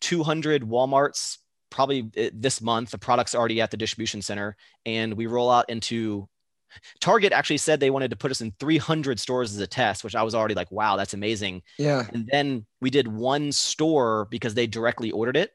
[0.02, 1.38] 200 Walmarts
[1.70, 2.92] probably uh, this month.
[2.92, 4.56] The product's already at the distribution center,
[4.86, 6.28] and we roll out into
[7.00, 10.16] Target actually said they wanted to put us in 300 stores as a test, which
[10.16, 11.62] I was already like, wow, that's amazing.
[11.78, 12.08] Yeah.
[12.14, 15.54] And then we did one store because they directly ordered it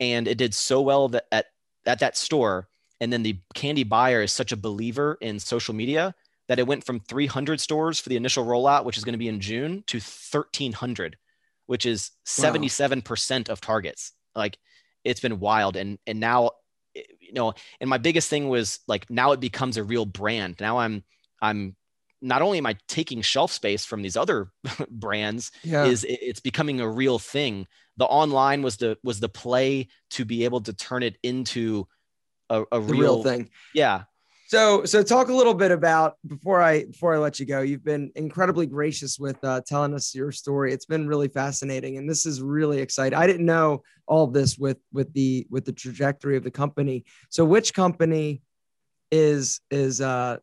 [0.00, 1.46] and it did so well that at,
[1.86, 2.68] at that store.
[3.00, 6.14] And then the candy buyer is such a believer in social media
[6.48, 9.28] that it went from 300 stores for the initial rollout, which is going to be
[9.28, 11.16] in June, to 1,300,
[11.66, 13.52] which is 77% wow.
[13.52, 14.12] of targets.
[14.34, 14.58] Like
[15.04, 15.76] it's been wild.
[15.76, 16.50] And, and now
[16.96, 20.56] Eh, you know, and my biggest thing was like now it becomes a real brand.
[20.60, 21.04] Now I'm
[21.42, 21.76] I'm
[22.20, 24.50] not only am I taking shelf space from these other
[24.90, 25.84] brands, yeah.
[25.84, 27.66] is it's becoming a real thing.
[27.96, 31.86] The online was the was the play to be able to turn it into
[32.50, 33.50] a, a real, real thing.
[33.74, 34.04] Yeah.
[34.46, 37.62] So, so talk a little bit about before I before I let you go.
[37.62, 40.72] You've been incredibly gracious with uh, telling us your story.
[40.72, 43.18] It's been really fascinating, and this is really exciting.
[43.18, 47.04] I didn't know all this with with the with the trajectory of the company.
[47.30, 48.42] So, which company
[49.10, 50.36] is is uh,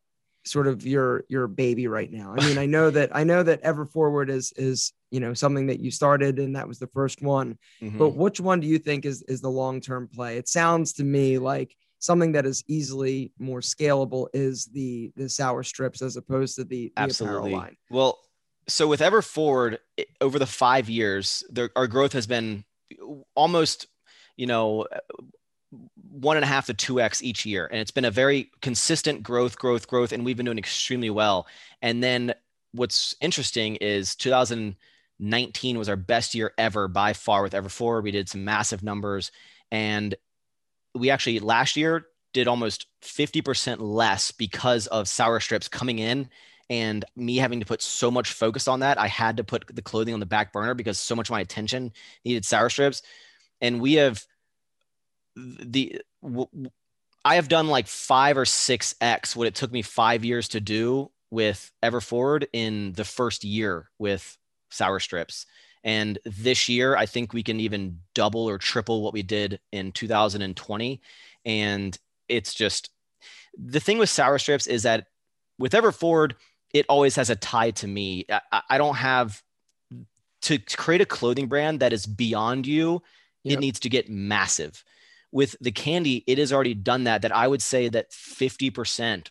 [0.46, 2.34] sort of your your baby right now?
[2.36, 5.68] I mean, I know that I know that Ever Forward is is you know something
[5.68, 7.58] that you started and that was the first one.
[7.82, 8.00] Mm-hmm.
[8.00, 10.38] But which one do you think is is the long term play?
[10.38, 15.64] It sounds to me like something that is easily more scalable is the the sour
[15.64, 17.54] strips as opposed to the, the Absolutely.
[17.54, 17.78] line.
[17.90, 18.20] Well,
[18.68, 19.80] so with Ever Forward,
[20.20, 22.66] over the five years, there, our growth has been
[23.36, 23.88] almost,
[24.36, 25.00] you know, uh,
[26.12, 29.24] one and a half to two x each year, and it's been a very consistent
[29.24, 31.48] growth, growth, growth, and we've been doing extremely well.
[31.82, 32.34] And then
[32.72, 38.04] what's interesting is 2019 was our best year ever by far with Ever Forward.
[38.04, 39.32] We did some massive numbers,
[39.72, 40.16] and
[40.96, 46.30] we actually last year did almost 50% less because of sour strips coming in
[46.70, 48.98] and me having to put so much focus on that.
[48.98, 51.42] I had to put the clothing on the back burner because so much of my
[51.42, 51.92] attention
[52.24, 53.02] needed sour strips.
[53.60, 54.26] And we have
[55.36, 56.02] the
[57.24, 60.60] I have done like five or six X what it took me five years to
[60.60, 64.38] do with Ever Forward in the first year with
[64.70, 65.46] Sour Strips.
[65.84, 69.92] And this year, I think we can even double or triple what we did in
[69.92, 71.02] 2020.
[71.46, 72.90] And it's just
[73.58, 75.08] the thing with Sour Strips is that
[75.58, 76.36] with Ever Forward,
[76.74, 78.26] it always has a tie to me.
[78.30, 79.42] I, I don't have
[80.44, 83.02] to create a clothing brand that is beyond you,
[83.44, 83.58] yep.
[83.58, 84.84] it needs to get massive
[85.32, 87.22] with the candy, it has already done that.
[87.22, 89.28] That I would say that 50%,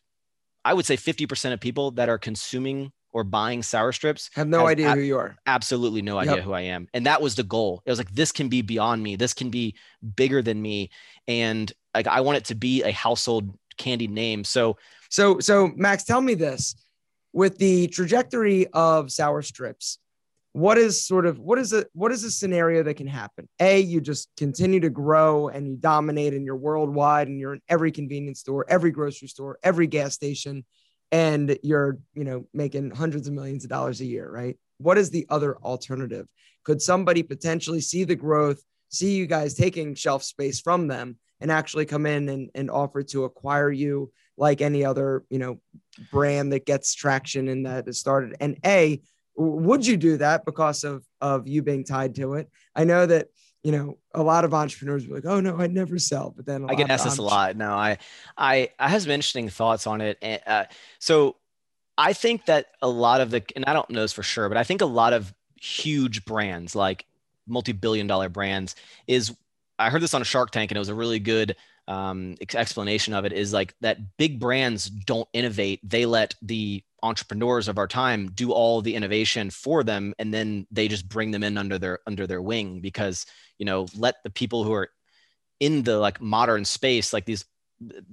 [0.64, 4.66] I would say 50% of people that are consuming or buying sour strips have no
[4.66, 5.36] idea ab- who you are.
[5.46, 6.44] Absolutely no idea yep.
[6.44, 6.88] who I am.
[6.94, 7.82] And that was the goal.
[7.84, 9.16] It was like, this can be beyond me.
[9.16, 9.74] This can be
[10.16, 10.90] bigger than me.
[11.26, 14.44] And like, I want it to be a household candy name.
[14.44, 14.76] So,
[15.08, 16.76] so, so Maxx, tell me this
[17.32, 19.98] with the trajectory of sour strips,
[20.52, 23.78] what is sort of what is a what is a scenario that can happen a
[23.78, 27.92] you just continue to grow and you dominate and you're worldwide and you're in every
[27.92, 30.64] convenience store every grocery store every gas station
[31.12, 34.56] and you're you know making hundreds of millions of dollars a year right?
[34.78, 36.26] What is the other alternative?
[36.64, 41.50] Could somebody potentially see the growth see you guys taking shelf space from them and
[41.50, 45.60] actually come in and, and offer to acquire you like any other you know
[46.10, 48.36] brand that gets traction and that is started?
[48.40, 49.00] And a
[49.36, 52.50] would you do that because of of you being tied to it?
[52.74, 53.28] I know that
[53.62, 56.68] you know a lot of entrepreneurs are like oh no i'd never sell but then
[56.68, 57.56] i get asked this a lot.
[57.56, 57.98] No i
[58.36, 60.64] i i have some interesting thoughts on it uh,
[60.98, 61.36] so
[61.98, 64.56] i think that a lot of the and i don't know this for sure but
[64.56, 67.04] i think a lot of huge brands like
[67.46, 69.34] multi-billion dollar brands is
[69.78, 71.54] i heard this on shark tank and it was a really good
[71.90, 75.80] um, explanation of it is like that big brands don't innovate.
[75.82, 80.66] They let the entrepreneurs of our time do all the innovation for them and then
[80.70, 83.26] they just bring them in under their under their wing because
[83.58, 84.90] you know let the people who are
[85.60, 87.44] in the like modern space like these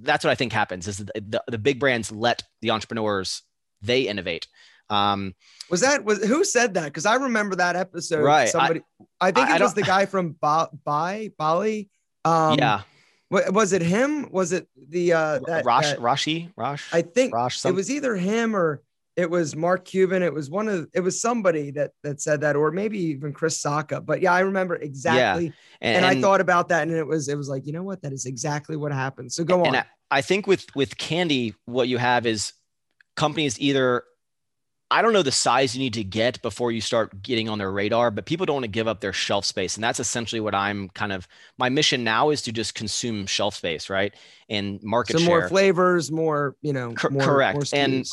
[0.00, 3.42] that's what i think happens is the, the, big brands let the entrepreneurs
[3.82, 4.46] they innovate.
[4.90, 5.34] Um
[5.70, 6.86] was that was who said that?
[6.86, 8.22] Because i remember that episode.
[8.22, 8.48] Right.
[8.48, 8.80] Somebody
[9.20, 11.90] i, I think it I was the guy from ba- Bali Bali.
[12.24, 12.82] Um yeah
[13.30, 14.30] was it him?
[14.30, 16.88] Was it the uh that, Rosh that, Rashi Rosh?
[16.92, 18.82] I think Rosh it was either him or
[19.18, 20.22] it was Mark Cuban.
[20.22, 23.60] It was one of it was somebody that that said that, or maybe even Chris
[23.60, 24.06] Sacca.
[24.06, 25.46] But yeah, I remember exactly.
[25.46, 25.52] Yeah.
[25.80, 28.00] And, and, I thought about that, and it was it was like you know what,
[28.02, 29.32] that is exactly what happened.
[29.32, 29.74] So go on.
[29.74, 32.52] I, I think with with candy, what you have is
[33.16, 34.04] companies either
[34.90, 37.70] I don't know the size you need to get before you start getting on their
[37.70, 39.76] radar, but people don't want to give up their shelf space.
[39.76, 41.28] And that's essentially what I'm kind of
[41.58, 44.14] my mission now is to just consume shelf space, right?
[44.48, 45.28] And market so share.
[45.28, 47.72] more flavors, more, you know, more, correct.
[47.72, 48.10] More and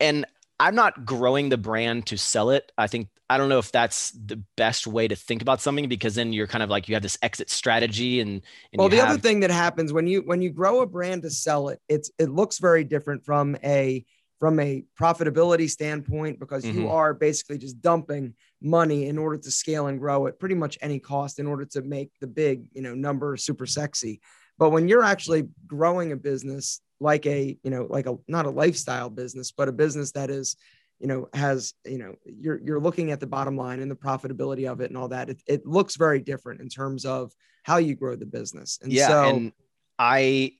[0.00, 0.26] and
[0.60, 2.72] I'm not growing the brand to sell it.
[2.76, 6.14] I think I don't know if that's the best way to think about something because
[6.14, 9.10] then you're kind of like you have this exit strategy and, and well the have...
[9.10, 12.10] other thing that happens when you when you grow a brand to sell it it's
[12.18, 14.04] it looks very different from a
[14.38, 16.80] from a profitability standpoint because mm-hmm.
[16.80, 20.78] you are basically just dumping money in order to scale and grow at pretty much
[20.80, 24.20] any cost in order to make the big you know number super sexy
[24.58, 28.50] but when you're actually growing a business like a you know like a not a
[28.50, 30.56] lifestyle business but a business that is
[30.98, 34.70] you know has you know you're you're looking at the bottom line and the profitability
[34.70, 37.32] of it and all that it, it looks very different in terms of
[37.62, 39.52] how you grow the business and yeah so and
[39.98, 40.52] i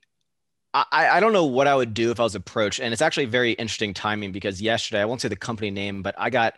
[0.74, 2.80] I, I don't know what I would do if I was approached.
[2.80, 6.14] And it's actually very interesting timing because yesterday, I won't say the company name, but
[6.18, 6.54] I got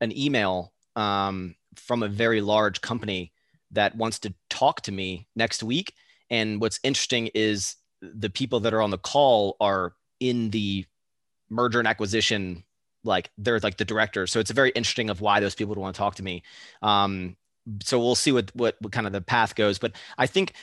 [0.00, 3.32] an email um, from a very large company
[3.72, 5.94] that wants to talk to me next week.
[6.30, 10.86] And what's interesting is the people that are on the call are in the
[11.48, 12.64] merger and acquisition,
[13.04, 14.30] like they're like the directors.
[14.30, 16.42] So it's very interesting of why those people would want to talk to me.
[16.82, 17.36] Um,
[17.82, 19.78] so we'll see what, what, what kind of the path goes.
[19.78, 20.54] But I think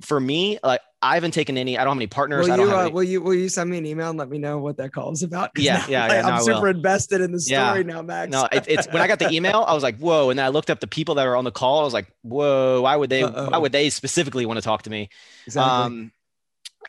[0.00, 1.78] for me, like I haven't taken any.
[1.78, 2.46] I don't have any partners.
[2.46, 2.92] Will you, uh, any...
[2.92, 5.12] will you will you send me an email and let me know what that call
[5.12, 5.50] is about?
[5.56, 7.82] Yeah, yeah, like, yeah no, I'm super invested in the story yeah.
[7.82, 8.30] now, Maxx.
[8.30, 10.50] No, it, it's when I got the email, I was like, whoa, and then I
[10.50, 11.80] looked up the people that are on the call.
[11.80, 13.22] I was like, whoa, why would they?
[13.22, 13.50] Uh-oh.
[13.50, 15.08] Why would they specifically want to talk to me?
[15.46, 15.70] Exactly.
[15.70, 16.12] Um,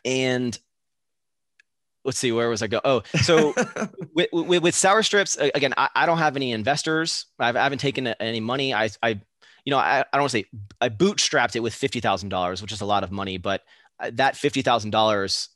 [0.04, 0.58] and
[2.04, 2.80] let's see, where was I go?
[2.84, 3.54] Oh, so
[4.14, 7.26] with, with, with, sour strips, again, I, I don't have any investors.
[7.38, 8.74] I've, I haven't taken any money.
[8.74, 9.20] I, I,
[9.64, 10.46] you know, I, I don't want to say
[10.80, 13.62] I bootstrapped it with fifty thousand dollars, which is a lot of money, but
[14.10, 15.48] that fifty thousand um, dollars,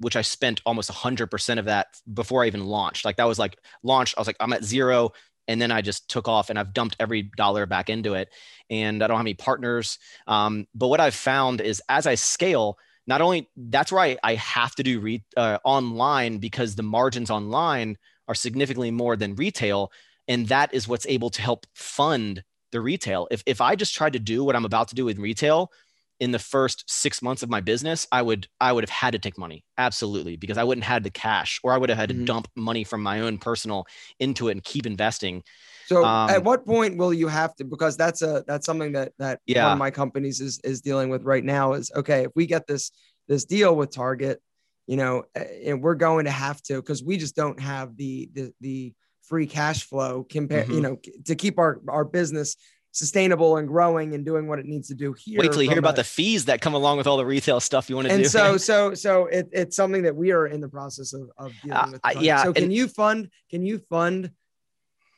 [0.00, 3.04] which I spent almost hundred percent of that before I even launched.
[3.04, 4.14] Like that was like launched.
[4.16, 5.10] I was like, I'm at zero,
[5.46, 8.28] and then I just took off, and I've dumped every dollar back into it.
[8.70, 9.98] And I don't have any partners.
[10.26, 14.34] Um, but what I've found is as I scale, not only that's where I, I
[14.34, 17.96] have to do re, uh, online because the margins online
[18.28, 19.90] are significantly more than retail,
[20.28, 23.26] and that is what's able to help fund the retail.
[23.30, 25.72] If if I just tried to do what I'm about to do with retail
[26.20, 29.18] in the first six months of my business, I would I would have had to
[29.18, 32.08] take money absolutely because I wouldn't have had the cash, or I would have had
[32.08, 32.24] to mm-hmm.
[32.24, 33.86] dump money from my own personal
[34.18, 35.42] into it and keep investing.
[35.86, 37.64] So um, at what point will you have to?
[37.64, 39.64] Because that's a that's something that that yeah.
[39.64, 41.74] one of my companies is is dealing with right now.
[41.74, 42.90] Is okay if we get this
[43.28, 44.42] this deal with Target,
[44.86, 48.52] you know, and we're going to have to because we just don't have the the
[48.60, 48.92] the
[49.22, 50.72] free cash flow compare mm-hmm.
[50.72, 52.56] you know to keep our our business
[52.98, 55.40] sustainable and growing and doing what it needs to do here.
[55.40, 57.88] Wait till you hear about the fees that come along with all the retail stuff
[57.88, 58.24] you want to and do.
[58.24, 61.52] And so, so, so it, it's something that we are in the process of, of
[61.62, 62.00] dealing with.
[62.04, 62.42] Uh, yeah.
[62.42, 64.32] So can and, you fund, can you fund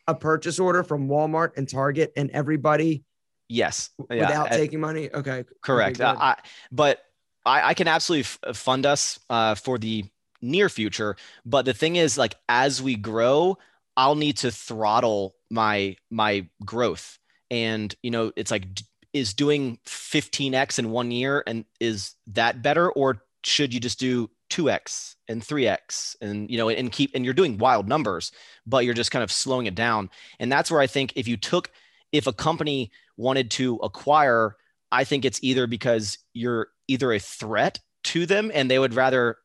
[0.07, 3.05] a purchase order from Walmart and Target and everybody?
[3.49, 3.91] Yes.
[3.99, 4.57] Without yeah.
[4.57, 5.11] taking money.
[5.13, 5.45] Okay.
[5.63, 6.01] Correct.
[6.01, 6.37] Okay, uh, I,
[6.71, 7.01] but
[7.45, 10.05] I, I, can absolutely f- fund us uh, for the
[10.43, 11.17] near future.
[11.45, 13.59] But the thing is like, as we grow,
[13.97, 17.19] I'll need to throttle my, my growth
[17.51, 18.65] and you know it's like
[19.13, 22.91] is doing 15x in one year and is that better?
[22.91, 27.35] Or should you just do 2x and 3x and you know and keep and you're
[27.35, 28.33] doing wild numbers
[28.67, 30.11] but you're just kind of slowing it down.
[30.41, 31.71] And that's where i think if you took
[32.13, 34.57] if a company wanted to acquire
[34.91, 39.37] i think it's either because you're either a threat to them and they would rather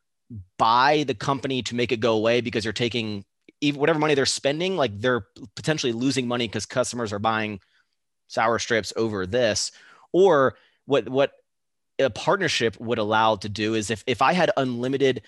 [0.58, 3.24] buy the company to make it go away because you're taking
[3.62, 7.60] even whatever money they're spending like they're potentially losing money because customers are buying
[8.28, 9.71] sour strips over this
[10.11, 10.55] or
[10.86, 11.34] what what
[11.99, 15.21] a partnership would allow to do is if if I had unlimited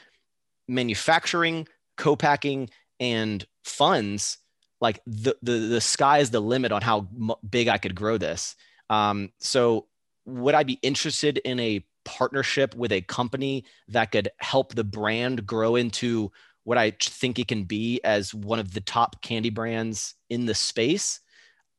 [0.67, 2.69] manufacturing, co-packing
[2.99, 4.37] and funds,
[4.81, 7.07] like the the the sky is the limit on how
[7.49, 8.55] big I could grow this.
[8.89, 9.87] Um, so
[10.25, 15.45] would I be interested in a partnership with a company that could help the brand
[15.45, 16.31] grow into
[16.63, 20.55] what I think it can be as one of the top candy brands in the
[20.55, 21.21] space?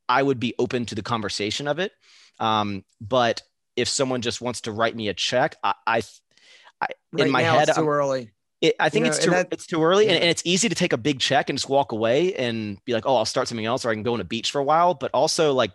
[0.09, 1.92] I would be open to the conversation of it.
[2.40, 3.42] Um, but
[3.76, 6.02] if someone just wants to write me a check, I, I,
[6.80, 8.30] I right in my head, it's too I'm, early.
[8.61, 10.12] It, I think you know, it's too that, it's too early, yeah.
[10.12, 12.92] and, and, it's easy to take a big check and just walk away and be
[12.92, 14.64] like, oh, I'll start something else, or I can go on a beach for a
[14.64, 14.94] while.
[14.94, 15.70] But also, like,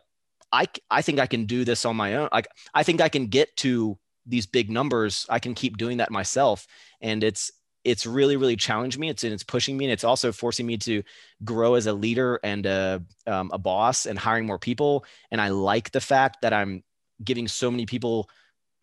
[0.51, 2.29] I I think I can do this on my own.
[2.33, 5.25] Like, I think I can get to these big numbers.
[5.29, 6.67] I can keep doing that myself,
[6.99, 7.51] and it's
[7.83, 9.09] it's really really challenged me.
[9.09, 11.03] It's and it's pushing me and it's also forcing me to
[11.43, 15.05] grow as a leader and a, um, a boss and hiring more people.
[15.31, 16.83] And i like the fact that i'm
[17.23, 18.29] giving so many people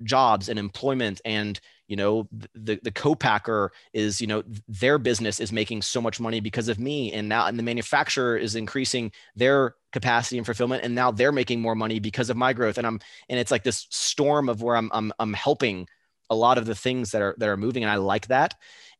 [0.02, 5.52] jobs and employment and you know the the co-packer is you know their business is
[5.52, 7.12] making so much money because of me.
[7.12, 11.60] And now and the manufacturer is increasing their capacity and fulfillment and now they're making
[11.60, 12.78] more money because of my growth.
[12.78, 15.88] And i'm and it's like this storm of where i'm i'm, I'm helping
[16.30, 18.54] a lot of the things that are that are moving and i like that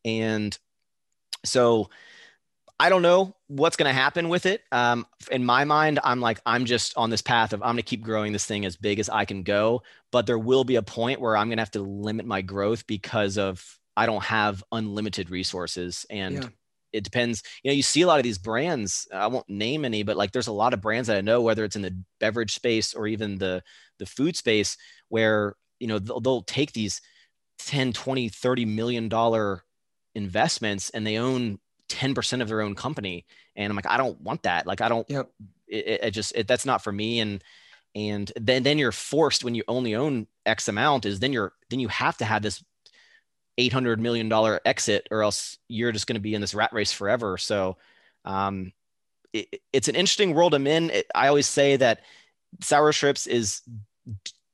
[0.04, 0.56] and
[1.44, 1.90] so
[2.80, 4.62] I don't know what's going to happen with it.
[4.72, 7.82] Um, in my mind, I'm like, I'm just on this path of I'm going to
[7.82, 9.82] keep growing this thing as big as I can go.
[10.10, 12.86] But there will be a point where I'm going to have to limit my growth
[12.86, 16.06] because of I don't have unlimited resources.
[16.08, 16.48] And yeah.
[16.94, 17.42] it depends.
[17.62, 19.06] You know, you see a lot of these brands.
[19.12, 21.64] I won't name any, but like there's a lot of brands that I know, whether
[21.64, 23.62] it's in the beverage space or even the
[23.98, 24.78] the food space,
[25.10, 27.02] where you know they'll, they'll take these
[27.66, 29.64] 10, 20, 30 million dollar
[30.14, 31.58] investments and they own
[31.88, 33.26] 10% of their own company.
[33.56, 34.66] And i'm like i don't want that.
[34.66, 35.30] Like i don't yep.
[35.66, 37.20] it, it just it, that's not for me.
[37.20, 37.42] And
[37.94, 41.80] and then then you're forced when you only own x amount is then you're then
[41.80, 42.62] you have to have this
[43.58, 46.92] 800 million dollar exit or else you're just going to be in this rat race
[46.92, 47.36] forever.
[47.36, 47.76] So
[48.24, 48.72] um
[49.32, 50.90] it, it's an interesting world i'm in.
[51.14, 52.00] I always say that
[52.60, 53.62] sour strips is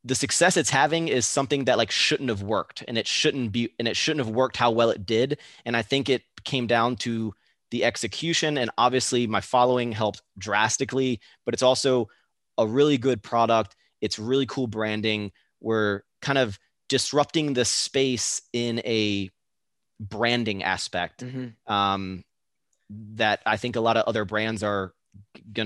[0.07, 3.72] the success it's having is something that like shouldn't have worked and it shouldn't be
[3.78, 6.94] and it shouldn't have worked how well it did and i think it came down
[6.94, 7.34] to
[7.72, 12.09] the execution and obviously my following helped drastically but it's also
[12.57, 18.78] a really good product it's really cool branding we're kind of disrupting the space in
[18.84, 19.28] a
[19.98, 21.72] branding aspect mm-hmm.
[21.72, 22.22] um,
[22.90, 24.92] that i think a lot of other brands are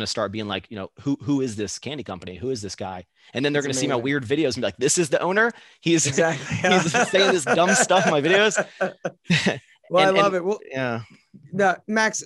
[0.00, 2.36] to start being like, you know, who who is this candy company?
[2.36, 3.06] Who is this guy?
[3.34, 5.20] And then they're going to see my weird videos and be like, this is the
[5.20, 5.52] owner.
[5.80, 8.56] He's exactly he's saying this dumb stuff in my videos.
[9.90, 10.44] well, and, I love and, it.
[10.44, 11.02] Well, yeah.
[11.52, 12.22] The Maxx,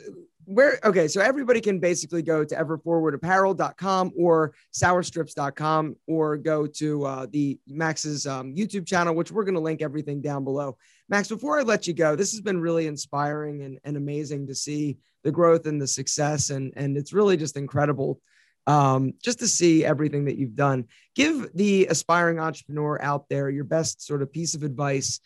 [0.47, 7.27] where okay, so everybody can basically go to everforwardapparel.com or sourstrips.com or go to uh,
[7.31, 10.77] the Maxx's um, YouTube channel, which we're to link everything down below.
[11.09, 14.55] Maxx, before I let you go, this has been really inspiring and, and amazing to
[14.55, 16.51] see the growth and the success.
[16.51, 18.21] And, and it's really just incredible
[18.67, 20.87] um, just to see everything that you've done.
[21.15, 25.21] Give the aspiring entrepreneur out there your best sort of piece of advice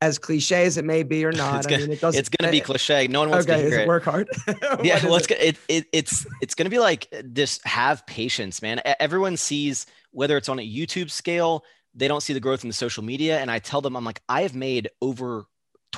[0.00, 1.56] as cliche as it may be or not.
[1.56, 2.18] It's gonna, I mean, it doesn't.
[2.18, 3.08] It's gonna be cliche.
[3.08, 3.88] No one wants okay, to hear it.
[3.88, 4.28] Work hard.
[4.82, 8.80] yeah, well, it's, it, it, it's it's gonna be like just have patience, man.
[9.00, 11.64] Everyone sees whether it's on a YouTube scale,
[11.98, 13.38] they don't see the growth in the social media.
[13.40, 15.46] And I tell them, I'm like, I have made over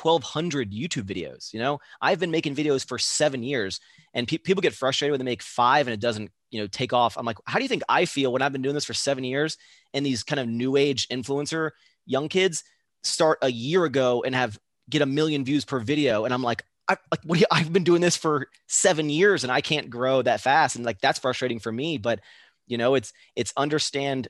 [0.00, 1.52] 1200 YouTube videos.
[1.52, 3.80] You know, I've been making videos for seven years
[4.14, 6.92] and pe- people get frustrated when they make five and it doesn't, you know, take
[6.92, 7.18] off.
[7.18, 9.24] I'm like, how do you think I feel when I've been doing this for seven
[9.24, 9.58] years
[9.92, 11.70] and these kind of new age influencer
[12.06, 12.64] young kids
[13.02, 16.24] start a year ago and have get a million views per video.
[16.24, 19.52] And I'm like, I, like, what you, I've been doing this for seven years and
[19.52, 20.76] I can't grow that fast.
[20.76, 22.20] And like, that's frustrating for me, but
[22.66, 24.28] you know, it's, it's understand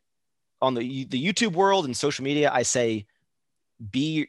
[0.62, 2.50] on the, the YouTube world and social media.
[2.52, 3.06] I say,
[3.90, 4.28] be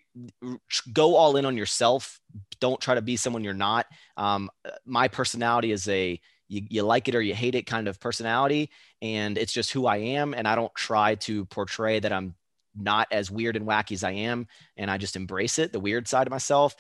[0.94, 2.20] go all in on yourself
[2.60, 4.50] don't try to be someone you're not um,
[4.86, 8.70] my personality is a you, you like it or you hate it kind of personality
[9.02, 12.34] and it's just who i am and i don't try to portray that i'm
[12.78, 16.08] not as weird and wacky as i am and i just embrace it the weird
[16.08, 16.74] side of myself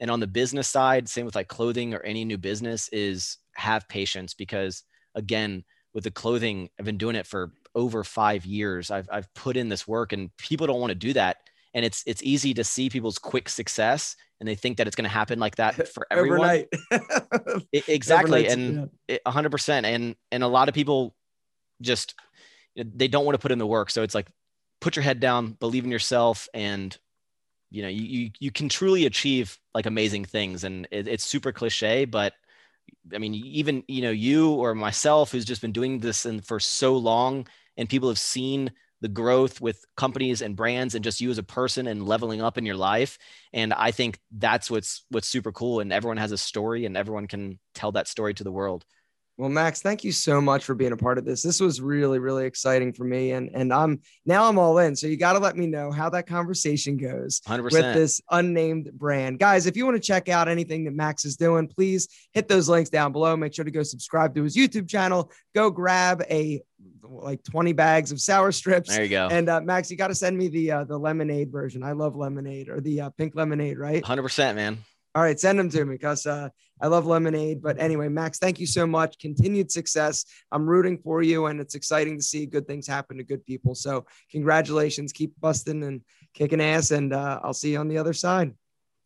[0.00, 3.88] and on the business side same with like clothing or any new business is have
[3.88, 4.82] patience because
[5.14, 9.56] again with the clothing i've been doing it for over five years i've, I've put
[9.56, 11.38] in this work and people don't want to do that.
[11.74, 15.08] And it's it's easy to see people's quick success and they think that it's going
[15.08, 16.64] to happen like that for everyone.
[17.72, 18.46] It, exactly.
[18.46, 19.18] And yeah.
[19.26, 21.14] 100% and and a lot of people
[21.82, 22.14] just
[22.76, 23.90] they don't want to put in the work.
[23.90, 24.28] So it's like
[24.80, 26.96] put your head down believe in yourself and
[27.70, 30.64] you know you you, you can truly achieve like amazing things.
[30.64, 32.32] And it, it's super cliche but
[33.14, 36.58] i mean even you know you or myself who's just been doing this and for
[36.58, 37.46] so long
[37.78, 38.70] and people have seen
[39.00, 42.58] the growth with companies and brands and just you as a person and leveling up
[42.58, 43.16] in your life.
[43.52, 45.80] And i think that's what's what's super cool.
[45.80, 48.84] And everyone has a story and everyone can tell that story to the world
[49.38, 51.42] well, Maxx, thank you so much for being a part of this.
[51.42, 54.96] This was really, really exciting for me, and and I'm now I'm all in.
[54.96, 57.62] So you got to let me know how that conversation goes 100%.
[57.62, 59.66] with this unnamed brand, guys.
[59.66, 62.90] If you want to check out anything that Maxx is doing, please hit those links
[62.90, 63.36] down below.
[63.36, 65.30] Make sure to go subscribe to his YouTube channel.
[65.54, 66.60] Go grab a
[67.08, 68.90] like 20 bags of sour strips.
[68.90, 69.28] There you go.
[69.30, 71.84] And uh, Maxx, you got to send me the uh, the lemonade version.
[71.84, 74.02] I love lemonade or the uh, pink lemonade, right?
[74.02, 74.78] 100%, man.
[75.18, 76.48] All right, send them to me because uh,
[76.80, 77.60] I love lemonade.
[77.60, 79.18] But anyway, Maxx, thank you so much.
[79.18, 80.24] Continued success.
[80.52, 83.74] I'm rooting for you, and it's exciting to see good things happen to good people.
[83.74, 85.12] So, congratulations.
[85.12, 86.02] Keep busting and
[86.34, 88.54] kicking ass, and uh, I'll see you on the other side.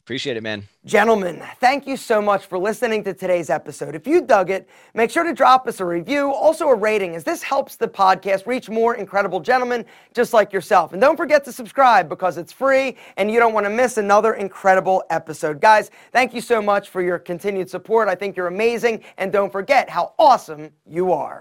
[0.04, 0.64] Appreciate it, man.
[0.84, 3.94] Gentlemen, thank you so much for listening to today's episode.
[3.94, 7.22] If you dug it, make sure to drop us a review, also a rating, as
[7.22, 10.92] this helps the podcast reach more incredible gentlemen just like yourself.
[10.92, 14.34] And don't forget to subscribe because it's free and you don't want to miss another
[14.34, 15.60] incredible episode.
[15.60, 18.08] Guys, thank you so much for your continued support.
[18.08, 19.04] I think you're amazing.
[19.18, 21.40] And don't forget how awesome you are.